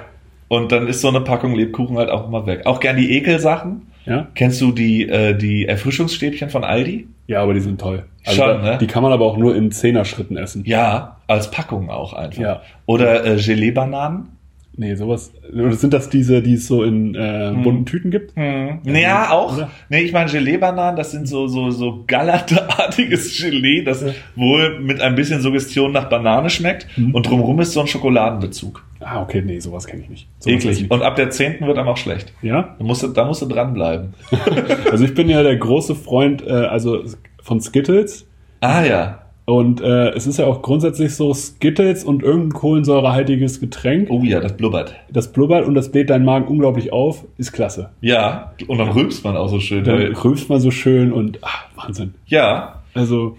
[0.47, 2.65] Und dann ist so eine Packung Lebkuchen halt auch immer weg.
[2.65, 3.87] Auch gern die Ekelsachen.
[4.05, 7.07] Ja, Kennst du die, äh, die Erfrischungsstäbchen von Aldi?
[7.27, 8.05] ja aber die sind toll.
[8.23, 8.77] Also Schon, da, ne?
[8.77, 10.63] Die kann man aber auch nur in Zehner-Schritten essen.
[10.65, 12.41] Ja, als Packung auch einfach.
[12.41, 12.61] Ja.
[12.85, 14.34] Oder äh, Gelee-Bananen?
[14.77, 15.31] Nee, sowas.
[15.53, 18.35] Oder sind das diese, die es so in äh, bunten Tüten gibt?
[18.35, 18.79] Hm.
[18.83, 19.55] Ja, auch.
[19.55, 19.71] Oder?
[19.89, 24.03] Nee, ich meine Gelee-Bananen, das sind so, so, so gallertartiges Gelee, das
[24.35, 26.87] wohl mit ein bisschen Suggestion nach Banane schmeckt.
[26.97, 27.15] Mhm.
[27.15, 28.83] Und drumherum ist so ein Schokoladenbezug.
[28.99, 30.27] Ah, okay, nee, sowas kenne ich nicht.
[30.39, 30.79] Sowas Eklig.
[30.81, 30.91] nicht.
[30.91, 32.33] Und ab der zehnten wird einem auch schlecht.
[32.41, 32.75] Ja?
[32.77, 34.13] Da musst du, da musst du dranbleiben.
[34.91, 37.03] Also ich bin ja der große Freund, äh, also
[37.41, 38.27] von Skittles.
[38.61, 39.24] Ah ja.
[39.45, 44.39] Und äh, es ist ja auch grundsätzlich so, Skittles und irgendein kohlensäurehaltiges Getränk, Oh ja,
[44.39, 44.95] das blubbert.
[45.11, 47.91] das blubbert und das bläht deinen Magen unglaublich auf, ist klasse.
[48.01, 49.83] Ja, und dann rülpst man auch so schön.
[49.83, 52.15] Dann weil- rülpst man so schön und ach, Wahnsinn.
[52.25, 53.37] Ja, Also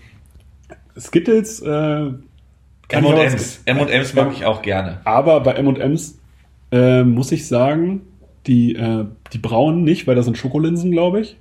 [0.98, 2.10] Skittles äh,
[2.88, 3.62] M&M's.
[3.64, 4.98] M&M's mag ich auch gerne.
[5.04, 6.18] Aber bei M&M's
[6.72, 8.02] äh, muss ich sagen,
[8.46, 11.36] die, äh, die braunen nicht, weil das sind Schokolinsen, glaube ich.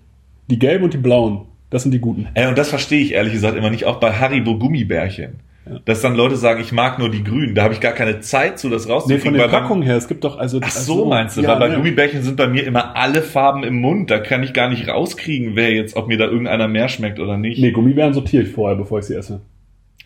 [0.49, 2.27] Die gelben und die blauen, das sind die guten.
[2.33, 5.39] Ey, und das verstehe ich ehrlich gesagt immer nicht, auch bei Haribo Gummibärchen.
[5.67, 5.79] Ja.
[5.85, 7.55] Dass dann Leute sagen, ich mag nur die grünen.
[7.55, 9.23] Da habe ich gar keine Zeit zu, das Nee, rauszukriegen.
[9.23, 10.59] von den weil beim- Packungen her, es gibt doch also...
[10.61, 11.41] Ach also, so, meinst du?
[11.41, 11.75] Ja, weil bei ja.
[11.75, 14.11] Gummibärchen sind bei mir immer alle Farben im Mund.
[14.11, 17.37] Da kann ich gar nicht rauskriegen, wer jetzt, ob mir da irgendeiner mehr schmeckt oder
[17.37, 17.59] nicht.
[17.59, 19.41] Nee, Gummibären sortiere ich vorher, bevor ich sie esse.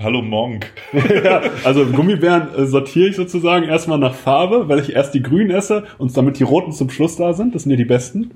[0.02, 0.68] Hallo Monk.
[1.26, 5.52] ja, also Gummibären äh, sortiere ich sozusagen erstmal nach Farbe, weil ich erst die grünen
[5.52, 7.54] esse und damit die roten zum Schluss da sind.
[7.54, 8.32] Das sind ja die besten.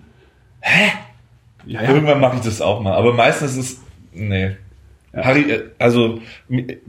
[0.59, 0.91] Hä?
[1.65, 1.89] Ja, ja.
[1.89, 2.93] Irgendwann mache ich das auch mal.
[2.93, 3.81] Aber meistens ist es.
[4.13, 4.51] Nee.
[5.13, 5.25] Ja.
[5.25, 6.19] Harry, äh, also,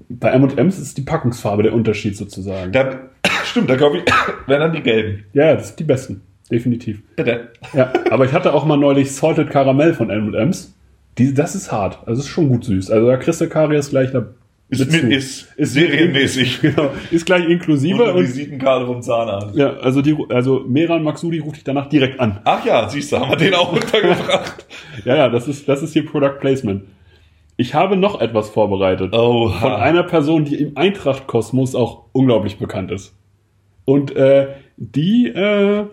[0.08, 2.72] Bei M&M's ist die Packungsfarbe der Unterschied sozusagen.
[2.72, 3.00] da,
[3.44, 4.04] stimmt, da kaufe ich,
[4.46, 5.24] wenn dann die gelben.
[5.32, 6.22] ja, das sind die besten.
[6.50, 7.02] Definitiv.
[7.16, 7.48] Bitte.
[7.72, 10.74] Ja, aber ich hatte auch mal neulich Salted Caramel von M&M's.
[11.16, 12.06] Die, das ist hart.
[12.06, 12.90] Also ist schon gut süß.
[12.90, 14.26] Also da kriegst du Karies gleich da
[14.80, 16.60] Ist, mit, ist, ist serienmäßig.
[16.62, 19.56] Genau, ist gleich inklusive Und Visitenkarte vom Zahnarzt.
[19.56, 22.40] ja, also die, also Meran Maxudi ruft dich danach direkt an.
[22.44, 24.66] Ach ja, siehst du, haben wir den auch untergebracht.
[25.04, 26.84] Ja, ja, das ist, das ist hier Product Placement.
[27.56, 29.14] Ich habe noch etwas vorbereitet.
[29.14, 29.60] Oha.
[29.60, 33.14] Von einer Person, die im Eintracht-Kosmos auch unglaublich bekannt ist.
[33.84, 35.84] Und äh, die, äh,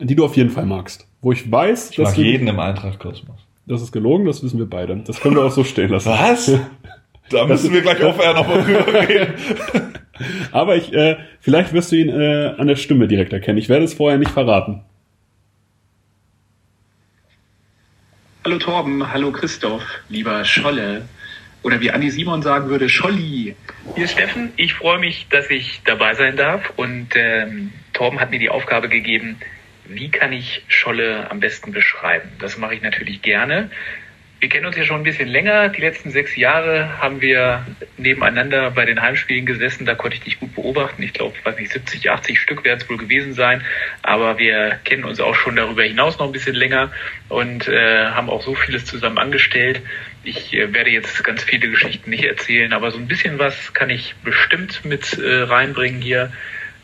[0.00, 1.08] die du auf jeden Fall magst.
[1.20, 3.40] Wo ich weiß, Ich mag dass du, jeden im Eintracht-Kosmos.
[3.66, 4.96] das ist gelogen, das wissen wir beide.
[5.04, 6.10] Das können wir auch so stehen lassen.
[6.10, 6.52] Was?
[7.30, 9.34] Da müssen wir gleich aufhören, noch mal drüber reden.
[10.52, 13.58] Aber ich, äh, vielleicht wirst du ihn äh, an der Stimme direkt erkennen.
[13.58, 14.82] Ich werde es vorher nicht verraten.
[18.44, 21.06] Hallo Torben, hallo Christoph, lieber Scholle.
[21.62, 23.56] Oder wie Andi Simon sagen würde, Scholli.
[23.94, 26.72] Hier ist Steffen, ich freue mich, dass ich dabei sein darf.
[26.76, 29.36] Und ähm, Torben hat mir die Aufgabe gegeben,
[29.84, 32.30] wie kann ich Scholle am besten beschreiben?
[32.38, 33.70] Das mache ich natürlich gerne.
[34.40, 35.68] Wir kennen uns ja schon ein bisschen länger.
[35.68, 37.66] Die letzten sechs Jahre haben wir
[37.96, 39.84] nebeneinander bei den Heimspielen gesessen.
[39.84, 41.02] Da konnte ich dich gut beobachten.
[41.02, 43.64] Ich glaube, weiß nicht, 70, 80 Stück werden es wohl gewesen sein.
[44.02, 46.92] Aber wir kennen uns auch schon darüber hinaus noch ein bisschen länger
[47.28, 49.82] und äh, haben auch so vieles zusammen angestellt.
[50.22, 53.90] Ich äh, werde jetzt ganz viele Geschichten nicht erzählen, aber so ein bisschen was kann
[53.90, 56.32] ich bestimmt mit äh, reinbringen hier.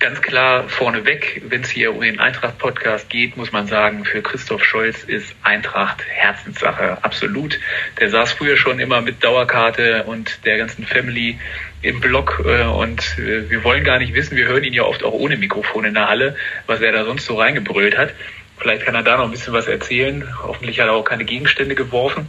[0.04, 4.62] Ganz klar vorneweg, wenn es hier um den Eintracht-Podcast geht, muss man sagen, für Christoph
[4.62, 7.58] Scholz ist Eintracht Herzenssache, absolut.
[7.98, 11.38] Der saß früher schon immer mit Dauerkarte und der ganzen Family
[11.80, 15.02] im Blog äh, und äh, wir wollen gar nicht wissen, wir hören ihn ja oft
[15.04, 16.36] auch ohne Mikrofon in der Halle,
[16.66, 18.10] was er da sonst so reingebrüllt hat.
[18.58, 20.28] Vielleicht kann er da noch ein bisschen was erzählen.
[20.42, 22.28] Hoffentlich hat er auch keine Gegenstände geworfen.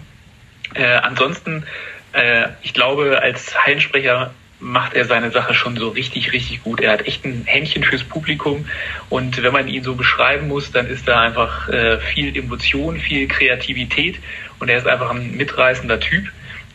[0.76, 1.66] Äh, ansonsten,
[2.14, 6.80] äh, ich glaube, als Hallensprecher macht er seine Sache schon so richtig, richtig gut.
[6.80, 8.66] Er hat echt ein Händchen fürs Publikum
[9.10, 13.28] und wenn man ihn so beschreiben muss, dann ist da einfach äh, viel Emotion, viel
[13.28, 14.20] Kreativität
[14.60, 16.32] und er ist einfach ein mitreißender Typ.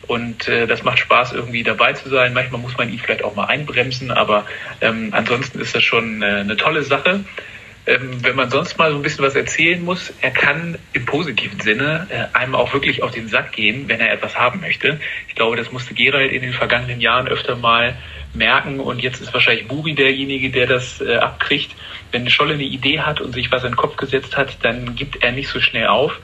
[0.07, 2.33] Und äh, das macht Spaß, irgendwie dabei zu sein.
[2.33, 4.45] Manchmal muss man ihn vielleicht auch mal einbremsen, aber
[4.81, 7.23] ähm, ansonsten ist das schon äh, eine tolle Sache
[7.85, 12.07] wenn man sonst mal so ein bisschen was erzählen muss, er kann im positiven Sinne
[12.09, 14.99] äh, einem auch wirklich auf den Sack gehen, wenn er etwas haben möchte.
[15.27, 17.97] Ich glaube, das musste Gerald in den vergangenen Jahren öfter mal
[18.33, 21.75] merken und jetzt ist wahrscheinlich Buri derjenige, der das äh, abkriegt.
[22.11, 25.23] Wenn Scholle eine Idee hat und sich was in den Kopf gesetzt hat, dann gibt
[25.23, 26.19] er nicht so schnell auf.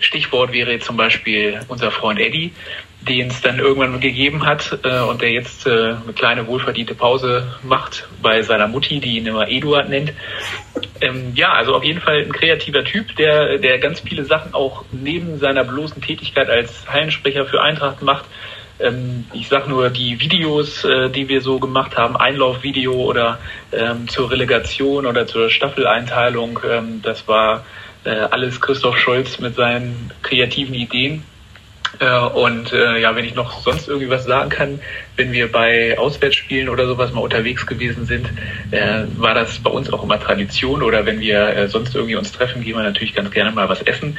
[0.00, 2.52] Stichwort wäre zum Beispiel unser Freund Eddie,
[3.08, 7.52] den es dann irgendwann gegeben hat äh, und der jetzt äh, eine kleine wohlverdiente Pause
[7.62, 10.12] macht bei seiner Mutti, die ihn immer Eduard nennt.
[11.00, 14.84] Ähm, ja, also auf jeden Fall ein kreativer Typ, der, der ganz viele Sachen auch
[14.92, 18.24] neben seiner bloßen Tätigkeit als Hallensprecher für Eintracht macht.
[18.78, 23.38] Ähm, ich sag nur die Videos, äh, die wir so gemacht haben, Einlaufvideo oder
[23.72, 27.64] ähm, zur Relegation oder zur Staffeleinteilung, ähm, das war
[28.04, 31.24] äh, alles Christoph Scholz mit seinen kreativen Ideen.
[31.98, 34.80] Äh, und äh, ja, wenn ich noch sonst irgendwie was sagen kann,
[35.16, 38.28] wenn wir bei Auswärtsspielen oder sowas mal unterwegs gewesen sind,
[38.70, 40.82] äh, war das bei uns auch immer Tradition.
[40.82, 44.18] Oder wenn wir sonst irgendwie uns treffen, gehen wir natürlich ganz gerne mal was essen.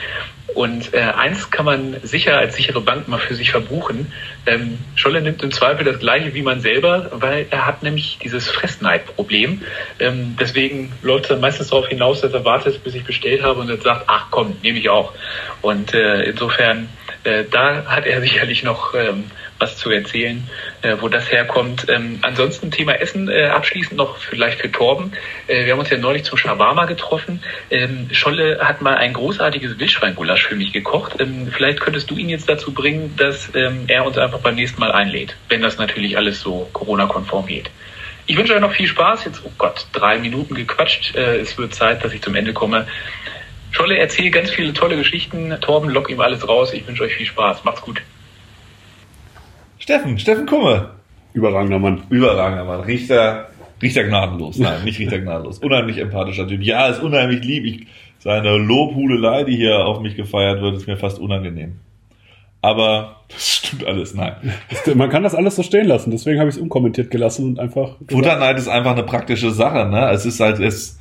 [0.54, 4.12] Und äh, eins kann man sicher als sichere Bank mal für sich verbuchen.
[4.46, 8.50] Ähm, Scholle nimmt im Zweifel das gleiche wie man selber, weil er hat nämlich dieses
[8.50, 9.64] Fressneidproblem.
[10.00, 13.70] Ähm, deswegen läuft dann meistens darauf hinaus, dass er wartet, bis ich bestellt habe und
[13.70, 15.14] jetzt sagt, ach komm, nehme ich auch.
[15.62, 16.88] Und äh, insofern
[17.24, 19.26] äh, da hat er sicherlich noch ähm,
[19.60, 20.48] was zu erzählen,
[20.82, 21.88] äh, wo das herkommt.
[21.90, 25.14] Ähm, ansonsten Thema Essen äh, abschließend noch vielleicht für Torben.
[25.48, 27.42] Äh, wir haben uns ja neulich zum Shawarma getroffen.
[27.70, 31.16] Ähm, Scholle hat mal ein großartiges Wildschweingulasch für mich gekocht.
[31.20, 34.80] Ähm, vielleicht könntest du ihn jetzt dazu bringen, dass ähm, er uns einfach beim nächsten
[34.80, 37.70] Mal einlädt, wenn das natürlich alles so Corona-konform geht.
[38.26, 39.26] Ich wünsche euch noch viel Spaß.
[39.26, 41.16] Jetzt, oh Gott, drei Minuten gequatscht.
[41.16, 42.88] Äh, es wird Zeit, dass ich zum Ende komme.
[43.74, 45.54] Scholle erzählt ganz viele tolle Geschichten.
[45.60, 46.74] Torben, lock ihm alles raus.
[46.74, 47.66] Ich wünsche euch viel Spaß.
[47.66, 48.02] Macht's gut.
[49.80, 50.92] Steffen, Steffen Kumme.
[51.34, 52.04] Überragender Mann.
[52.10, 52.82] Überragender Mann.
[52.82, 53.50] Richter,
[53.82, 54.60] Richter gnadenlos.
[54.60, 55.58] Nein, nicht Richter gnadenlos.
[55.58, 56.62] Unheimlich empathischer Typ.
[56.62, 57.66] Ja, ist unheimlich lieb.
[57.66, 57.88] Ich,
[58.20, 61.80] seine Lobhudelei, die hier auf mich gefeiert wird, ist mir fast unangenehm.
[62.62, 64.36] Aber das stimmt alles, nein.
[64.96, 67.98] Man kann das alles so stehen lassen, deswegen habe ich es unkommentiert gelassen und einfach.
[67.98, 70.10] gesagt, Futterneid ist einfach eine praktische Sache, ne?
[70.12, 70.98] Es ist halt, es,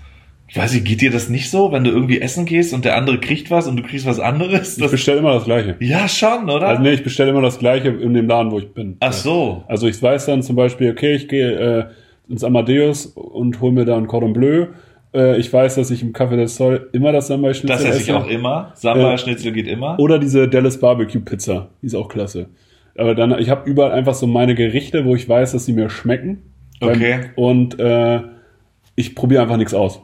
[0.53, 2.95] ich weiß nicht, geht dir das nicht so, wenn du irgendwie essen gehst und der
[2.99, 4.77] andere kriegt was und du kriegst was anderes?
[4.77, 5.77] Ich Das, bestelle immer das Gleiche.
[5.81, 6.69] ja, schon, oder?
[6.69, 8.99] Also nee, ich bestelle immer das Gleiche in dem Laden, wo ich bin.
[9.01, 9.65] Ach so.
[9.67, 11.85] Also ich weiß dann zum Beispiel, okay, ich gehe äh,
[12.29, 14.67] ins Amadeus und hole mir da ein Cordon Bleu.
[15.15, 18.09] Äh, ich weiß, dass ich im Café del Sol immer das Sambal-Schnitzel Das esse ich
[18.11, 18.19] esse.
[18.19, 18.73] auch immer.
[18.75, 19.99] Samba-Schnitzel geht immer.
[19.99, 21.71] Oder diese Dallas Barbecue Pizza.
[21.81, 22.51] Die ist auch klasse.
[22.99, 25.89] Aber dann, ich habe überall einfach so meine Gerichte, wo ich weiß, dass sie mir
[25.89, 26.43] schmecken.
[26.83, 27.21] Okay.
[27.37, 28.21] Und äh,
[28.97, 30.03] ich probiere einfach nichts aus.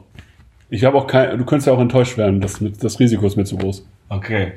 [0.69, 3.45] Ich habe auch kein, du könntest ja auch enttäuscht werden, das, das Risiko ist mir
[3.45, 3.87] zu groß.
[4.09, 4.53] Okay.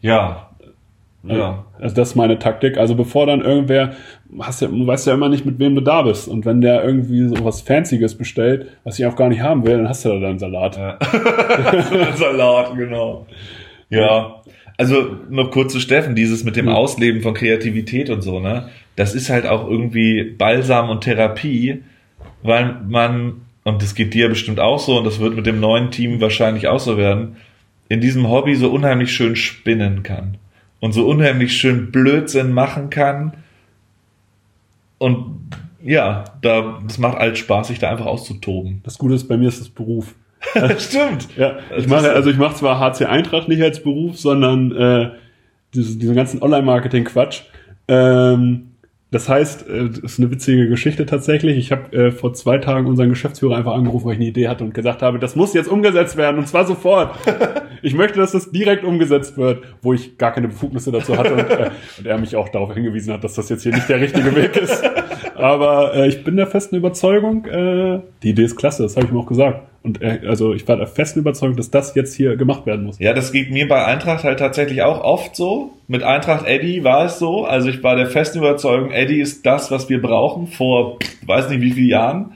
[0.00, 0.48] Ja.
[1.24, 1.64] Ja.
[1.78, 2.78] Also das ist meine Taktik.
[2.78, 3.92] Also bevor dann irgendwer,
[4.40, 6.28] hast ja, du weißt ja immer nicht, mit wem du da bist.
[6.28, 9.76] Und wenn der irgendwie so was Fancyes bestellt, was ich auch gar nicht haben will,
[9.76, 10.74] dann hast du da deinen Salat.
[12.16, 13.26] Salat, genau.
[13.90, 14.42] Ja.
[14.76, 16.68] Also noch kurz zu Steffen, dieses mit dem.
[16.68, 18.68] Ausleben von Kreativität und so, ne?
[18.94, 21.82] Das ist halt auch irgendwie Balsam und Therapie,
[22.42, 25.90] weil man, und das geht dir bestimmt auch so, und das wird mit dem neuen
[25.90, 27.36] Team wahrscheinlich auch so werden,
[27.88, 30.38] in diesem Hobby so unheimlich schön spinnen kann.
[30.80, 33.32] Und so unheimlich schön Blödsinn machen kann.
[34.98, 35.40] Und
[35.82, 38.80] ja, da, das macht alt Spaß, sich da einfach auszutoben.
[38.84, 40.14] Das Gute ist, bei mir ist das Beruf.
[40.78, 41.28] Stimmt.
[41.36, 45.10] Ja, Das ich mache, also ich mache zwar HC Eintracht nicht als Beruf, sondern äh,
[45.74, 47.42] diese, diesen ganzen Online-Marketing-Quatsch.
[47.88, 48.68] Ähm,
[49.10, 51.56] das heißt, äh, das ist eine witzige Geschichte tatsächlich.
[51.56, 54.64] Ich habe äh, vor zwei Tagen unseren Geschäftsführer einfach angerufen, weil ich eine Idee hatte
[54.64, 57.16] und gesagt habe, das muss jetzt umgesetzt werden und zwar sofort.
[57.82, 61.50] ich möchte, dass das direkt umgesetzt wird, wo ich gar keine Befugnisse dazu hatte und,
[61.50, 64.34] äh, und er mich auch darauf hingewiesen hat, dass das jetzt hier nicht der richtige
[64.36, 64.82] Weg ist.
[65.38, 69.12] Aber äh, ich bin der festen Überzeugung, äh, die Idee ist klasse, das habe ich
[69.12, 69.62] ihm auch gesagt.
[69.82, 72.98] Und er, also ich war der festen Überzeugung, dass das jetzt hier gemacht werden muss.
[72.98, 75.72] Ja, das geht mir bei Eintracht halt tatsächlich auch oft so.
[75.86, 77.44] Mit Eintracht Eddie war es so.
[77.44, 81.60] Also ich war der festen Überzeugung, Eddie ist das, was wir brauchen, vor weiß nicht
[81.60, 82.32] wie vielen Jahren.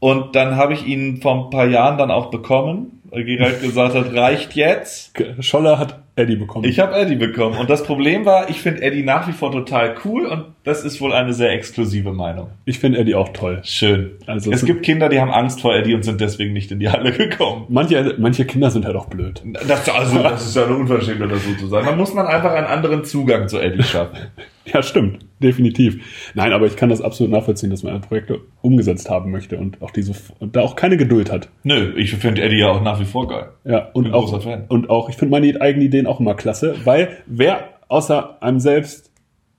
[0.00, 4.12] Und dann habe ich ihn vor ein paar Jahren dann auch bekommen, Gerald gesagt hat,
[4.12, 5.14] reicht jetzt.
[5.40, 6.64] Scholler hat Eddie bekommen.
[6.64, 7.58] Ich habe Eddie bekommen.
[7.58, 11.00] Und das Problem war, ich finde Eddie nach wie vor total cool und das ist
[11.00, 12.50] wohl eine sehr exklusive Meinung.
[12.64, 13.60] Ich finde Eddie auch toll.
[13.64, 14.12] Schön.
[14.26, 16.88] Also es gibt Kinder, die haben Angst vor Eddie und sind deswegen nicht in die
[16.88, 17.66] Halle gekommen.
[17.68, 19.42] Manche, manche Kinder sind halt auch blöd.
[19.66, 21.86] Das, also, das ist ja eine Unverschämtheit, das so zu sagen.
[21.86, 24.18] Da muss man einfach einen anderen Zugang zu Eddie schaffen.
[24.72, 25.26] Ja, stimmt.
[25.42, 26.32] Definitiv.
[26.34, 29.90] Nein, aber ich kann das absolut nachvollziehen, dass man Projekte umgesetzt haben möchte und auch
[29.90, 31.50] diese, und da auch keine Geduld hat.
[31.64, 33.48] Nö, ich finde Eddie ja auch nach wie vor geil.
[33.64, 34.32] Ja, und auch,
[34.68, 39.10] und auch, ich finde meine eigenen Ideen auch immer klasse, weil wer außer einem selbst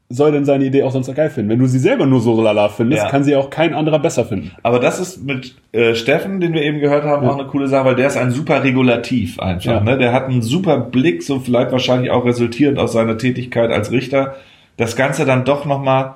[0.07, 1.49] soll denn seine Idee auch sonst geil finden?
[1.49, 3.09] Wenn du sie selber nur so lala findest, Ja.
[3.09, 4.51] kann sie auch kein anderer besser finden.
[4.61, 7.31] Aber das ist mit äh, Steffen, den wir eben gehört haben, Ja.
[7.31, 9.65] auch eine coole Sache, weil der ist ein super Regulativ einfach.
[9.65, 9.79] Ja.
[9.79, 9.97] Ne?
[9.97, 14.35] Der hat einen super Blick, so vielleicht wahrscheinlich auch resultierend aus seiner Tätigkeit als Richter,
[14.77, 16.15] das Ganze dann doch nochmal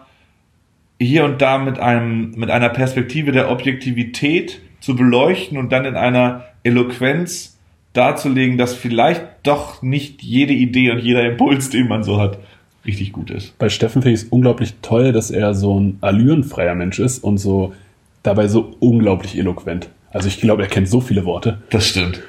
[1.01, 5.95] hier und da mit einem, mit einer Perspektive der Objektivität zu beleuchten und dann in
[5.95, 7.48] einer Eloquenz
[7.93, 12.37] darzulegen, dass vielleicht doch nicht jede Idee und jeder Impuls, den man so hat,
[12.85, 13.57] richtig gut ist.
[13.57, 17.37] Bei Steffen finde ich es unglaublich toll, dass er so ein allürenfreier Mensch ist und
[17.37, 17.73] so
[18.23, 19.89] dabei so unglaublich eloquent.
[20.11, 21.61] Also ich glaube, er kennt so viele Worte.
[21.69, 22.21] Das stimmt.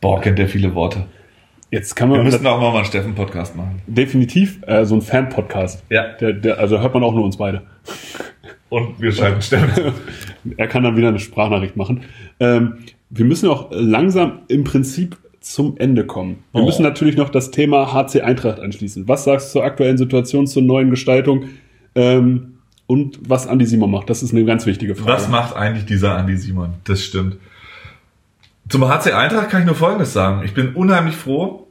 [0.00, 1.04] Boah, kennt der viele Worte.
[1.70, 3.80] Jetzt kann Wir man müssen auch mal einen Steffen-Podcast machen.
[3.86, 5.84] definitiv äh, so ein Fan-Podcast.
[5.88, 6.08] Ja.
[6.20, 7.62] Der, der, also hört man auch nur uns beide.
[8.70, 9.92] Und wir schreiben Steffen.
[10.56, 12.00] Er kann dann wieder eine Sprachnachricht machen.
[12.40, 12.78] Ähm,
[13.10, 16.44] wir müssen auch langsam im Prinzip zum Ende kommen.
[16.52, 16.66] Wir Oh.
[16.66, 19.08] müssen natürlich noch das Thema HC Eintracht anschließen.
[19.08, 21.44] Was sagst du zur aktuellen Situation, zur neuen Gestaltung
[21.94, 24.10] ähm, und was Andi Simon macht?
[24.10, 25.10] Das ist eine ganz wichtige Frage.
[25.12, 26.74] Was macht eigentlich dieser Andi Simon?
[26.84, 27.36] Das stimmt.
[28.68, 30.42] Zum HC Eintracht kann ich nur Folgendes sagen.
[30.44, 31.66] Ich bin unheimlich froh,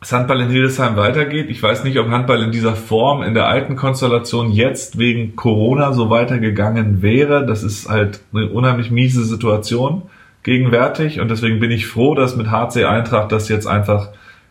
[0.00, 1.46] dass Handball in Hildesheim weitergeht.
[1.50, 5.92] Ich weiß nicht, ob Handball in dieser Form, in der alten Konstellation jetzt wegen Corona
[5.92, 7.44] so weitergegangen wäre.
[7.46, 10.02] Das ist halt eine unheimlich miese Situation
[10.48, 14.08] gegenwärtig und deswegen bin ich froh, dass mit HC Eintracht das jetzt einfach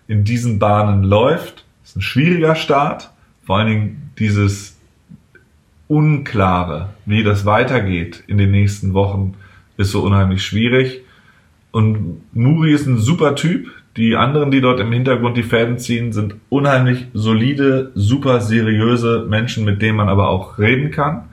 [0.07, 1.65] in diesen Bahnen läuft.
[1.81, 3.09] Das ist ein schwieriger Start.
[3.43, 4.77] Vor allen Dingen dieses
[5.87, 9.33] Unklare, wie das weitergeht in den nächsten Wochen,
[9.77, 11.01] ist so unheimlich schwierig.
[11.71, 13.71] Und Muri ist ein super Typ.
[13.95, 19.65] Die anderen, die dort im Hintergrund die Fäden ziehen, sind unheimlich solide, super seriöse Menschen,
[19.65, 21.23] mit denen man aber auch reden kann.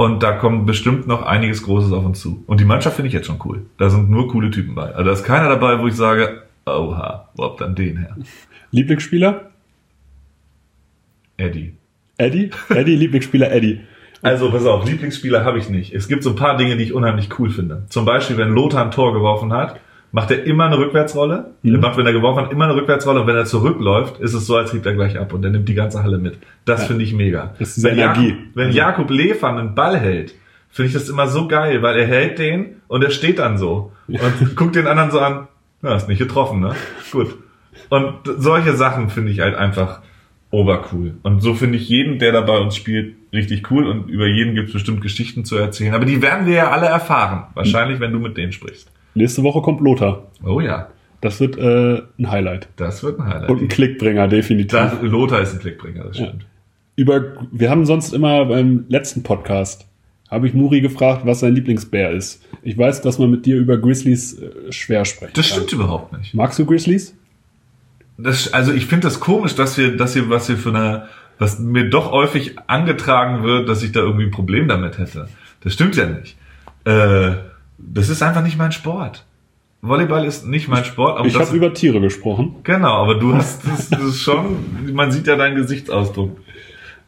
[0.00, 2.42] Und da kommt bestimmt noch einiges Großes auf uns zu.
[2.46, 3.66] Und die Mannschaft finde ich jetzt schon cool.
[3.76, 4.94] Da sind nur coole Typen bei.
[4.94, 8.16] Also da ist keiner dabei, wo ich sage, oha, wo habt dann den her?
[8.70, 9.50] Lieblingsspieler?
[11.36, 11.74] Eddie.
[12.16, 12.48] Eddie?
[12.70, 13.80] Eddie, Lieblingsspieler Eddie.
[14.22, 15.92] Also, pass auf, Lieblingsspieler habe ich nicht.
[15.92, 17.84] Es gibt so ein paar Dinge, die ich unheimlich cool finde.
[17.90, 19.80] Zum Beispiel, wenn Lothar ein Tor geworfen hat,
[20.12, 21.52] macht er immer eine Rückwärtsrolle.
[21.62, 21.74] Mhm.
[21.74, 23.20] Er macht, wenn er geworfen hat, immer eine Rückwärtsrolle.
[23.20, 25.32] Und wenn er zurückläuft, ist es so, als hebt er gleich ab.
[25.32, 26.38] Und er nimmt die ganze Halle mit.
[26.64, 26.86] Das Ja.
[26.88, 27.54] finde ich mega.
[27.58, 28.28] Das ist wenn, Energie.
[28.28, 30.34] Jakob, wenn Jakob Lefan einen Ball hält,
[30.70, 33.92] finde ich das immer so geil, weil er hält den und er steht dann so.
[34.08, 35.48] Und guckt den anderen so an,
[35.82, 36.74] ja, ist nicht getroffen, ne?
[37.12, 37.36] Gut.
[37.88, 40.00] Und solche Sachen finde ich halt einfach
[40.50, 41.14] obercool.
[41.22, 43.86] Und so finde ich jeden, der da bei uns spielt, richtig cool.
[43.86, 45.94] Und über jeden gibt es bestimmt Geschichten zu erzählen.
[45.94, 47.44] Aber die werden wir ja alle erfahren.
[47.54, 48.90] Wahrscheinlich, wenn du mit denen sprichst.
[49.20, 50.24] Nächste Woche kommt Lothar.
[50.44, 50.88] Oh ja,
[51.20, 52.68] Das wird äh, ein Highlight.
[52.76, 53.50] das wird ein Highlight.
[53.50, 54.72] Und ein Klickbringer, definitiv.
[54.72, 56.26] das, Lothar ist ein Klickbringer, das Ja.
[56.28, 56.46] stimmt.
[56.96, 59.86] Über, wir haben sonst immer beim letzten Podcast,
[60.30, 62.42] habe ich Muri gefragt, was sein Lieblingsbär ist.
[62.62, 65.56] Ich weiß, dass man mit dir über Grizzlies äh, schwer sprechen Das kann.
[65.58, 66.32] stimmt überhaupt nicht.
[66.34, 67.14] Magst du Grizzlies?
[68.16, 71.06] Das, also ich finde das komisch, dass wir, dass wir, was wir für eine,
[71.38, 75.28] was mir doch häufig angetragen wird, dass ich da irgendwie ein Problem damit hätte.
[75.62, 76.36] Das stimmt ja nicht.
[76.84, 77.32] Äh,
[77.82, 79.24] das ist einfach nicht mein Sport.
[79.82, 81.18] Volleyball ist nicht mein Sport.
[81.18, 82.56] Aber ich habe über Tiere gesprochen.
[82.64, 86.38] Genau, aber du hast das, das schon, man sieht ja deinen Gesichtsausdruck.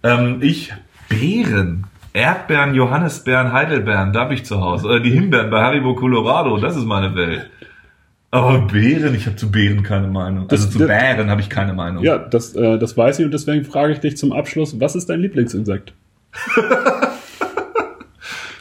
[0.03, 0.73] Ähm, ich,
[1.09, 4.87] Beeren, Erdbeeren, Johannisbeeren, Heidelbeeren, da hab ich zu Hause.
[4.87, 7.51] Oder die Himbeeren bei Haribo Colorado, das ist meine Welt.
[8.31, 10.49] Aber Beeren, ich habe zu Beeren keine Meinung.
[10.49, 12.03] Also Das- zu das- Bären habe ich keine Meinung.
[12.03, 15.11] Ja, das, äh, das weiß ich und deswegen frage ich dich zum Abschluss, was ist
[15.11, 15.93] dein Lieblingsinsekt?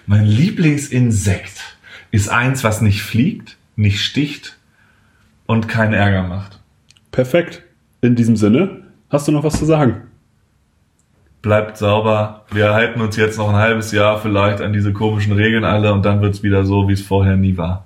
[0.05, 1.60] Mein Lieblingsinsekt
[2.11, 4.57] ist eins, was nicht fliegt, nicht sticht
[5.45, 6.59] und keinen Ärger macht.
[7.11, 7.63] Perfekt.
[8.01, 10.03] In diesem Sinne, hast du noch was zu sagen?
[11.41, 12.45] Bleibt sauber.
[12.51, 16.05] Wir halten uns jetzt noch ein halbes Jahr vielleicht an diese komischen Regeln alle und
[16.05, 17.85] dann wird's wieder so, wie es vorher nie war.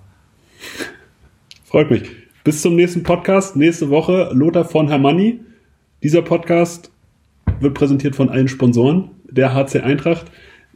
[1.64, 2.10] Freut mich.
[2.44, 3.56] Bis zum nächsten Podcast.
[3.56, 5.40] Nächste Woche Lothar von Hermanni.
[6.04, 6.92] Dieser Podcast
[7.60, 10.26] wird präsentiert von allen Sponsoren der HC Eintracht,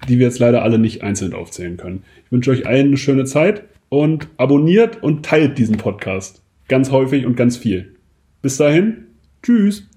[0.08, 2.04] die wir jetzt leider alle nicht einzeln aufzählen können.
[2.26, 7.26] Ich wünsche euch allen eine schöne Zeit und abonniert und teilt diesen Podcast ganz häufig
[7.26, 7.96] und ganz viel.
[8.42, 9.08] Bis dahin,
[9.44, 9.90] tschüss.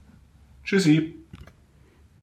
[0.64, 1.21] Tschüssi.